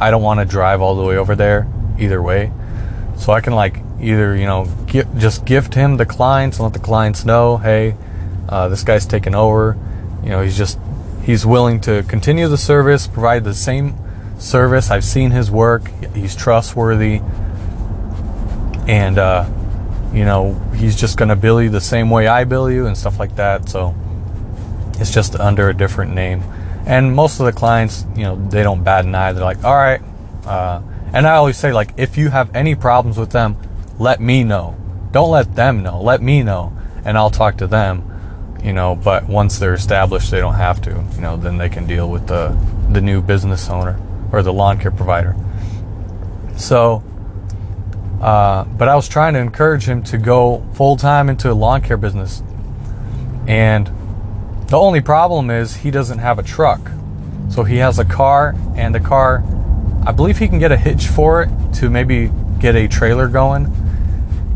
I 0.00 0.10
don't 0.10 0.22
want 0.22 0.40
to 0.40 0.44
drive 0.44 0.82
all 0.82 0.96
the 0.96 1.04
way 1.04 1.16
over 1.16 1.36
there 1.36 1.68
either 2.00 2.20
way. 2.20 2.50
So 3.16 3.32
I 3.32 3.40
can 3.40 3.52
like 3.52 3.78
either 4.00 4.34
you 4.34 4.46
know 4.46 4.66
get, 4.86 5.06
just 5.16 5.44
gift 5.44 5.74
him 5.74 5.98
the 5.98 6.06
clients 6.06 6.58
and 6.58 6.64
let 6.64 6.72
the 6.72 6.80
clients 6.80 7.24
know, 7.24 7.58
hey, 7.58 7.94
uh, 8.48 8.66
this 8.66 8.82
guy's 8.82 9.06
taking 9.06 9.36
over. 9.36 9.78
You 10.22 10.30
know, 10.30 10.42
he's 10.42 10.56
just 10.56 10.78
he's 11.24 11.44
willing 11.46 11.80
to 11.82 12.02
continue 12.04 12.48
the 12.48 12.58
service, 12.58 13.06
provide 13.06 13.44
the 13.44 13.54
same 13.54 13.96
service. 14.38 14.90
I've 14.90 15.04
seen 15.04 15.30
his 15.30 15.50
work. 15.50 15.88
He's 16.14 16.34
trustworthy, 16.36 17.20
and 18.86 19.18
uh, 19.18 19.48
you 20.12 20.24
know 20.24 20.54
he's 20.76 20.96
just 20.96 21.16
going 21.16 21.28
to 21.28 21.36
bill 21.36 21.62
you 21.62 21.70
the 21.70 21.80
same 21.80 22.10
way 22.10 22.26
I 22.26 22.44
bill 22.44 22.70
you 22.70 22.86
and 22.86 22.96
stuff 22.96 23.18
like 23.18 23.36
that. 23.36 23.68
So 23.68 23.94
it's 24.98 25.12
just 25.12 25.34
under 25.36 25.68
a 25.68 25.74
different 25.74 26.14
name. 26.14 26.42
And 26.86 27.14
most 27.14 27.38
of 27.38 27.46
the 27.46 27.52
clients, 27.52 28.04
you 28.16 28.24
know, 28.24 28.36
they 28.48 28.62
don't 28.62 28.82
bat 28.82 29.04
an 29.04 29.14
eye. 29.14 29.32
They're 29.32 29.44
like, 29.44 29.62
all 29.62 29.74
right. 29.74 30.00
Uh, 30.44 30.82
and 31.12 31.26
I 31.26 31.34
always 31.34 31.56
say, 31.56 31.72
like, 31.72 31.92
if 31.96 32.16
you 32.16 32.30
have 32.30 32.54
any 32.56 32.74
problems 32.74 33.18
with 33.18 33.30
them, 33.30 33.56
let 33.98 34.20
me 34.20 34.42
know. 34.42 34.76
Don't 35.12 35.30
let 35.30 35.54
them 35.54 35.82
know. 35.82 36.00
Let 36.00 36.22
me 36.22 36.42
know, 36.42 36.72
and 37.04 37.16
I'll 37.16 37.30
talk 37.30 37.58
to 37.58 37.66
them. 37.66 38.11
You 38.62 38.72
know, 38.72 38.94
but 38.94 39.28
once 39.28 39.58
they're 39.58 39.74
established, 39.74 40.30
they 40.30 40.38
don't 40.38 40.54
have 40.54 40.80
to. 40.82 40.90
You 40.90 41.20
know, 41.20 41.36
then 41.36 41.58
they 41.58 41.68
can 41.68 41.86
deal 41.86 42.08
with 42.08 42.26
the 42.28 42.56
the 42.90 43.00
new 43.00 43.22
business 43.22 43.68
owner 43.68 43.98
or 44.30 44.42
the 44.42 44.52
lawn 44.52 44.78
care 44.78 44.90
provider. 44.90 45.34
So, 46.56 47.02
uh, 48.20 48.64
but 48.64 48.88
I 48.88 48.94
was 48.94 49.08
trying 49.08 49.34
to 49.34 49.40
encourage 49.40 49.84
him 49.84 50.02
to 50.04 50.18
go 50.18 50.64
full 50.74 50.96
time 50.96 51.28
into 51.28 51.50
a 51.50 51.54
lawn 51.54 51.82
care 51.82 51.96
business, 51.96 52.42
and 53.46 53.90
the 54.68 54.78
only 54.78 55.00
problem 55.00 55.50
is 55.50 55.76
he 55.76 55.90
doesn't 55.90 56.18
have 56.18 56.38
a 56.38 56.42
truck. 56.42 56.80
So 57.50 57.64
he 57.64 57.76
has 57.76 57.98
a 57.98 58.04
car, 58.04 58.54
and 58.76 58.94
the 58.94 59.00
car, 59.00 59.44
I 60.06 60.12
believe 60.12 60.38
he 60.38 60.48
can 60.48 60.58
get 60.58 60.72
a 60.72 60.76
hitch 60.76 61.08
for 61.08 61.42
it 61.42 61.50
to 61.74 61.90
maybe 61.90 62.30
get 62.58 62.76
a 62.76 62.88
trailer 62.88 63.28
going. 63.28 63.66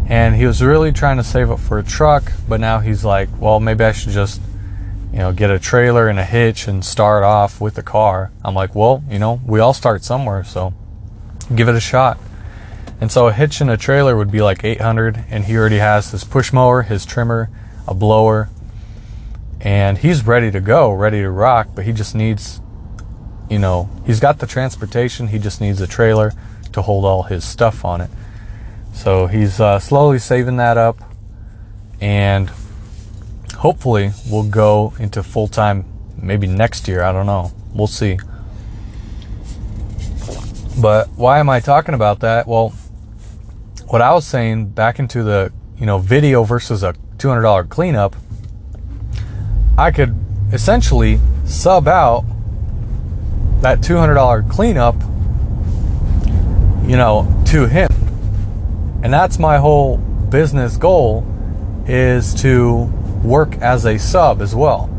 And 0.08 0.36
he 0.36 0.46
was 0.46 0.62
really 0.62 0.92
trying 0.92 1.16
to 1.16 1.24
save 1.24 1.50
up 1.50 1.58
for 1.58 1.78
a 1.78 1.82
truck, 1.82 2.32
but 2.48 2.60
now 2.60 2.78
he's 2.78 3.04
like, 3.04 3.28
well, 3.40 3.58
maybe 3.58 3.82
I 3.84 3.92
should 3.92 4.12
just, 4.12 4.40
you 5.12 5.18
know, 5.18 5.32
get 5.32 5.50
a 5.50 5.58
trailer 5.58 6.08
and 6.08 6.18
a 6.18 6.24
hitch 6.24 6.68
and 6.68 6.84
start 6.84 7.24
off 7.24 7.60
with 7.60 7.74
the 7.74 7.82
car. 7.82 8.30
I'm 8.44 8.54
like, 8.54 8.74
well, 8.74 9.02
you 9.10 9.18
know, 9.18 9.40
we 9.44 9.58
all 9.58 9.74
start 9.74 10.04
somewhere, 10.04 10.44
so 10.44 10.74
give 11.54 11.68
it 11.68 11.74
a 11.74 11.80
shot. 11.80 12.18
And 13.00 13.10
so 13.10 13.26
a 13.26 13.32
hitch 13.32 13.60
and 13.60 13.68
a 13.68 13.76
trailer 13.76 14.16
would 14.16 14.30
be 14.30 14.40
like 14.40 14.64
800, 14.64 15.24
and 15.28 15.44
he 15.44 15.56
already 15.56 15.78
has 15.78 16.12
his 16.12 16.22
push 16.22 16.52
mower, 16.52 16.82
his 16.82 17.04
trimmer, 17.04 17.50
a 17.88 17.92
blower, 17.92 18.48
and 19.60 19.98
he's 19.98 20.24
ready 20.26 20.50
to 20.52 20.60
go, 20.60 20.92
ready 20.92 21.20
to 21.20 21.30
rock, 21.30 21.68
but 21.74 21.84
he 21.84 21.92
just 21.92 22.14
needs, 22.14 22.60
you 23.50 23.58
know, 23.58 23.90
he's 24.06 24.20
got 24.20 24.38
the 24.38 24.46
transportation, 24.46 25.28
he 25.28 25.38
just 25.38 25.60
needs 25.60 25.80
a 25.80 25.86
trailer 25.86 26.32
to 26.72 26.82
hold 26.82 27.04
all 27.04 27.24
his 27.24 27.44
stuff 27.44 27.84
on 27.84 28.00
it. 28.00 28.10
So 28.96 29.28
he's 29.28 29.60
uh, 29.60 29.78
slowly 29.78 30.18
saving 30.18 30.56
that 30.56 30.76
up, 30.76 30.98
and 32.00 32.50
hopefully 33.54 34.10
we'll 34.28 34.48
go 34.48 34.94
into 34.98 35.22
full 35.22 35.46
time 35.46 35.84
maybe 36.20 36.48
next 36.48 36.88
year. 36.88 37.02
I 37.02 37.12
don't 37.12 37.26
know. 37.26 37.52
We'll 37.72 37.86
see. 37.86 38.18
But 40.80 41.08
why 41.10 41.38
am 41.38 41.48
I 41.48 41.60
talking 41.60 41.94
about 41.94 42.20
that? 42.20 42.48
Well, 42.48 42.70
what 43.86 44.02
I 44.02 44.12
was 44.12 44.26
saying 44.26 44.70
back 44.70 44.98
into 44.98 45.22
the 45.22 45.52
you 45.78 45.86
know 45.86 45.98
video 45.98 46.42
versus 46.42 46.82
a 46.82 46.94
$200 47.18 47.68
cleanup 47.68 48.16
I 49.78 49.90
could 49.90 50.16
essentially 50.52 51.20
sub 51.44 51.86
out 51.86 52.24
that 53.60 53.80
$200 53.80 54.50
cleanup, 54.50 54.94
you 56.88 56.96
know, 56.96 57.42
to 57.46 57.66
him. 57.66 57.90
And 59.06 59.14
that's 59.14 59.38
my 59.38 59.58
whole 59.58 59.98
business 59.98 60.76
goal 60.76 61.24
is 61.86 62.34
to 62.42 62.86
work 63.22 63.56
as 63.58 63.84
a 63.84 64.00
sub 64.00 64.42
as 64.42 64.52
well. 64.52 64.90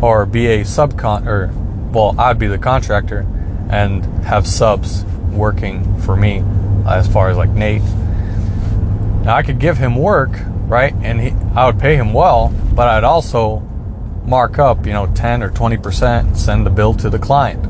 Or 0.00 0.24
be 0.24 0.46
a 0.46 0.62
subcon 0.62 1.26
or 1.26 1.50
well, 1.92 2.18
I'd 2.18 2.38
be 2.38 2.46
the 2.46 2.56
contractor 2.56 3.26
and 3.68 4.02
have 4.24 4.46
subs 4.46 5.04
working 5.30 6.00
for 6.00 6.16
me 6.16 6.42
as 6.86 7.06
far 7.06 7.28
as 7.28 7.36
like 7.36 7.50
Nate. 7.50 7.82
Now 7.82 9.36
I 9.36 9.42
could 9.42 9.58
give 9.58 9.76
him 9.76 9.94
work 9.94 10.30
right? 10.72 10.94
And 11.02 11.20
he, 11.20 11.32
I 11.54 11.66
would 11.66 11.78
pay 11.78 11.96
him 11.96 12.14
well, 12.14 12.48
but 12.72 12.88
I'd 12.88 13.04
also 13.04 13.58
mark 14.24 14.58
up, 14.58 14.86
you 14.86 14.94
know, 14.94 15.06
10 15.14 15.42
or 15.42 15.50
20% 15.50 16.20
and 16.20 16.38
send 16.38 16.64
the 16.64 16.70
bill 16.70 16.94
to 16.94 17.10
the 17.10 17.18
client. 17.18 17.62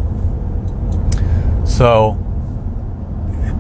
So 1.68 2.21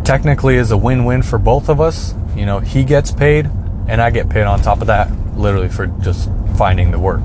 technically 0.04 0.56
is 0.56 0.70
a 0.70 0.76
win-win 0.76 1.22
for 1.22 1.38
both 1.38 1.68
of 1.68 1.80
us. 1.80 2.14
You 2.36 2.46
know, 2.46 2.60
he 2.60 2.84
gets 2.84 3.10
paid 3.10 3.46
and 3.88 4.00
I 4.00 4.10
get 4.10 4.28
paid 4.28 4.44
on 4.44 4.60
top 4.60 4.80
of 4.80 4.86
that, 4.86 5.10
literally 5.36 5.68
for 5.68 5.86
just 5.86 6.30
finding 6.56 6.90
the 6.90 6.98
work 6.98 7.22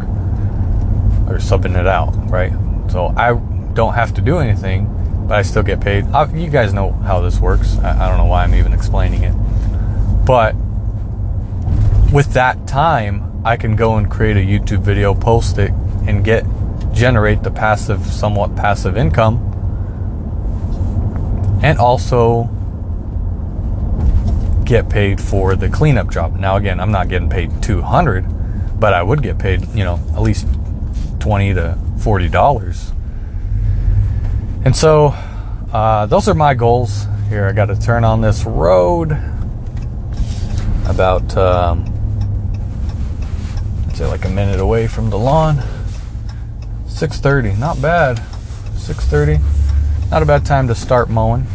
or 1.28 1.40
subbing 1.40 1.80
it 1.80 1.88
out, 1.88 2.12
right? 2.30 2.54
So 2.92 3.13
I 3.18 3.34
don't 3.74 3.94
have 3.94 4.13
to 4.16 4.22
do 4.22 4.40
anything, 4.40 5.26
but 5.28 5.38
I 5.38 5.42
still 5.42 5.63
get 5.63 5.80
paid. 5.80 6.06
I, 6.06 6.26
you 6.34 6.50
guys 6.50 6.74
know 6.74 6.92
how 6.92 7.22
this 7.22 7.40
works. 7.40 7.78
I, 7.80 8.06
I 8.06 8.10
don't 8.10 8.18
know 8.18 8.26
why 8.26 8.44
I'm 8.44 8.56
even 8.56 8.74
explaining 8.74 9.24
it. 9.24 9.34
But 10.26 10.56
with 12.12 12.34
that 12.34 12.68
time, 12.68 13.42
I 13.46 13.58
can 13.58 13.76
go 13.76 13.98
and 13.98 14.10
create 14.10 14.38
a 14.38 14.40
YouTube 14.40 14.82
video, 14.82 15.13
post 15.13 15.58
it, 15.58 15.72
and 16.08 16.24
get 16.24 16.46
generate 16.94 17.44
the 17.44 17.52
passive, 17.52 18.06
somewhat 18.06 18.56
passive 18.56 18.98
income, 18.98 19.38
and 21.63 21.78
also 21.78 22.50
get 24.68 24.90
paid 24.90 25.22
for 25.22 25.56
the 25.56 25.70
cleanup 25.70 26.12
job. 26.12 26.38
Now, 26.38 26.58
again, 26.58 26.80
I'm 26.80 26.92
not 26.92 27.08
getting 27.08 27.30
paid 27.30 27.64
200, 27.64 28.80
but 28.80 28.94
I 28.94 29.02
would 29.02 29.24
get 29.24 29.40
paid, 29.40 29.68
you 29.70 29.84
know, 29.84 30.00
at 30.14 30.22
least 30.22 30.46
20 31.20 31.54
to 31.56 31.78
40 32.00 32.30
dollars. 32.30 32.92
And 34.66 34.76
so, 34.76 35.08
uh, 35.72 36.06
those 36.08 36.28
are 36.28 36.34
my 36.34 36.54
goals. 36.54 37.06
Here, 37.30 37.46
I 37.46 37.54
got 37.54 37.68
to 37.68 37.80
turn 37.80 38.04
on 38.04 38.22
this 38.22 38.44
road 38.44 39.12
about, 40.86 41.36
um, 41.38 41.86
say, 43.94 44.06
like 44.06 44.26
a 44.26 44.30
minute 44.30 44.60
away 44.60 44.88
from 44.88 45.10
the 45.10 45.18
lawn. 45.18 45.62
6:30, 46.88 47.58
not 47.58 47.82
bad. 47.82 48.18
6:30, 48.76 49.40
not 50.12 50.22
a 50.22 50.26
bad 50.26 50.46
time 50.46 50.68
to 50.68 50.76
start 50.76 51.10
mowing. 51.10 51.46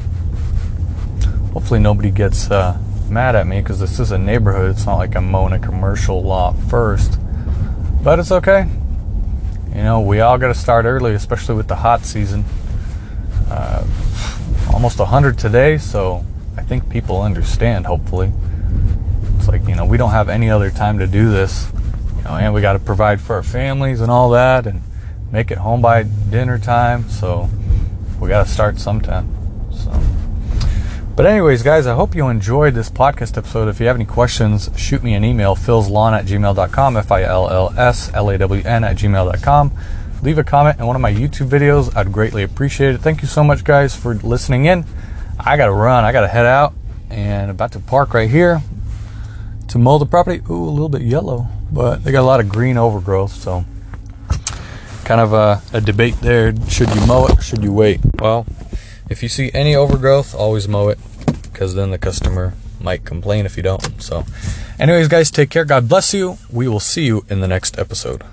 Hopefully, 1.52 1.80
nobody 1.80 2.10
gets 2.10 2.50
uh, 2.50 2.78
mad 3.12 3.36
at 3.36 3.46
me 3.46 3.60
because 3.60 3.78
this 3.78 4.00
is 4.00 4.10
a 4.10 4.18
neighborhood. 4.18 4.70
It's 4.70 4.86
not 4.86 4.96
like 4.96 5.14
I'm 5.14 5.30
mowing 5.30 5.52
a 5.52 5.58
commercial 5.58 6.22
lot 6.22 6.56
first, 6.70 7.18
but 8.02 8.18
it's 8.18 8.32
okay. 8.32 8.66
You 9.74 9.82
know, 9.82 10.00
we 10.00 10.20
all 10.20 10.38
got 10.38 10.48
to 10.48 10.54
start 10.54 10.84
early, 10.84 11.14
especially 11.14 11.54
with 11.54 11.68
the 11.68 11.76
hot 11.76 12.04
season. 12.04 12.44
Uh, 13.50 13.84
almost 14.72 14.98
100 14.98 15.38
today, 15.38 15.78
so 15.78 16.24
I 16.56 16.62
think 16.62 16.88
people 16.88 17.20
understand, 17.20 17.86
hopefully. 17.86 18.32
It's 19.36 19.48
like, 19.48 19.66
you 19.68 19.74
know, 19.74 19.84
we 19.84 19.96
don't 19.96 20.10
have 20.10 20.28
any 20.28 20.50
other 20.50 20.70
time 20.70 20.98
to 20.98 21.06
do 21.06 21.30
this, 21.30 21.70
you 22.16 22.22
know, 22.22 22.36
and 22.36 22.54
we 22.54 22.60
got 22.60 22.74
to 22.74 22.78
provide 22.78 23.20
for 23.20 23.36
our 23.36 23.42
families 23.42 24.00
and 24.00 24.10
all 24.10 24.30
that 24.30 24.66
and 24.66 24.82
make 25.30 25.50
it 25.50 25.58
home 25.58 25.82
by 25.82 26.02
dinner 26.02 26.58
time, 26.58 27.08
so 27.08 27.48
we 28.20 28.28
got 28.28 28.46
to 28.46 28.52
start 28.52 28.78
sometime. 28.78 29.41
But 31.14 31.26
anyways, 31.26 31.62
guys, 31.62 31.86
I 31.86 31.94
hope 31.94 32.14
you 32.14 32.28
enjoyed 32.28 32.72
this 32.72 32.88
podcast 32.88 33.36
episode. 33.36 33.68
If 33.68 33.80
you 33.80 33.86
have 33.86 33.96
any 33.96 34.06
questions, 34.06 34.70
shoot 34.76 35.02
me 35.02 35.12
an 35.12 35.24
email, 35.24 35.54
philslawn 35.54 36.18
at 36.18 36.24
gmail.com, 36.24 36.96
F-I-L-L-S-L-A-W-N 36.96 38.84
at 38.84 38.96
gmail.com. 38.96 39.72
Leave 40.22 40.38
a 40.38 40.44
comment 40.44 40.78
in 40.80 40.86
one 40.86 40.96
of 40.96 41.02
my 41.02 41.12
YouTube 41.12 41.50
videos. 41.50 41.94
I'd 41.94 42.12
greatly 42.12 42.42
appreciate 42.42 42.94
it. 42.94 43.02
Thank 43.02 43.20
you 43.20 43.28
so 43.28 43.44
much, 43.44 43.62
guys, 43.62 43.94
for 43.94 44.14
listening 44.14 44.64
in. 44.64 44.86
I 45.38 45.58
got 45.58 45.66
to 45.66 45.72
run. 45.72 46.04
I 46.04 46.12
got 46.12 46.22
to 46.22 46.28
head 46.28 46.46
out 46.46 46.72
and 47.10 47.50
about 47.50 47.72
to 47.72 47.78
park 47.80 48.14
right 48.14 48.30
here 48.30 48.62
to 49.68 49.78
mow 49.78 49.98
the 49.98 50.06
property. 50.06 50.40
Ooh, 50.48 50.64
a 50.64 50.70
little 50.70 50.88
bit 50.88 51.02
yellow, 51.02 51.46
but 51.70 52.04
they 52.04 52.12
got 52.12 52.22
a 52.22 52.26
lot 52.26 52.40
of 52.40 52.48
green 52.48 52.78
overgrowth, 52.78 53.32
so 53.32 53.66
kind 55.04 55.20
of 55.20 55.34
a, 55.34 55.60
a 55.74 55.80
debate 55.82 56.14
there. 56.22 56.54
Should 56.68 56.88
you 56.94 57.06
mow 57.06 57.26
it? 57.26 57.42
Should 57.42 57.62
you 57.62 57.72
wait? 57.72 58.00
Well, 58.18 58.46
if 59.12 59.22
you 59.22 59.28
see 59.28 59.50
any 59.52 59.76
overgrowth, 59.76 60.34
always 60.34 60.66
mow 60.66 60.88
it 60.88 60.98
because 61.44 61.74
then 61.74 61.90
the 61.90 61.98
customer 61.98 62.54
might 62.80 63.04
complain 63.04 63.46
if 63.46 63.56
you 63.56 63.62
don't. 63.62 64.02
So, 64.02 64.24
anyways, 64.80 65.08
guys, 65.08 65.30
take 65.30 65.50
care. 65.50 65.64
God 65.64 65.88
bless 65.88 66.12
you. 66.12 66.38
We 66.50 66.66
will 66.66 66.80
see 66.80 67.04
you 67.04 67.24
in 67.28 67.40
the 67.40 67.46
next 67.48 67.78
episode. 67.78 68.24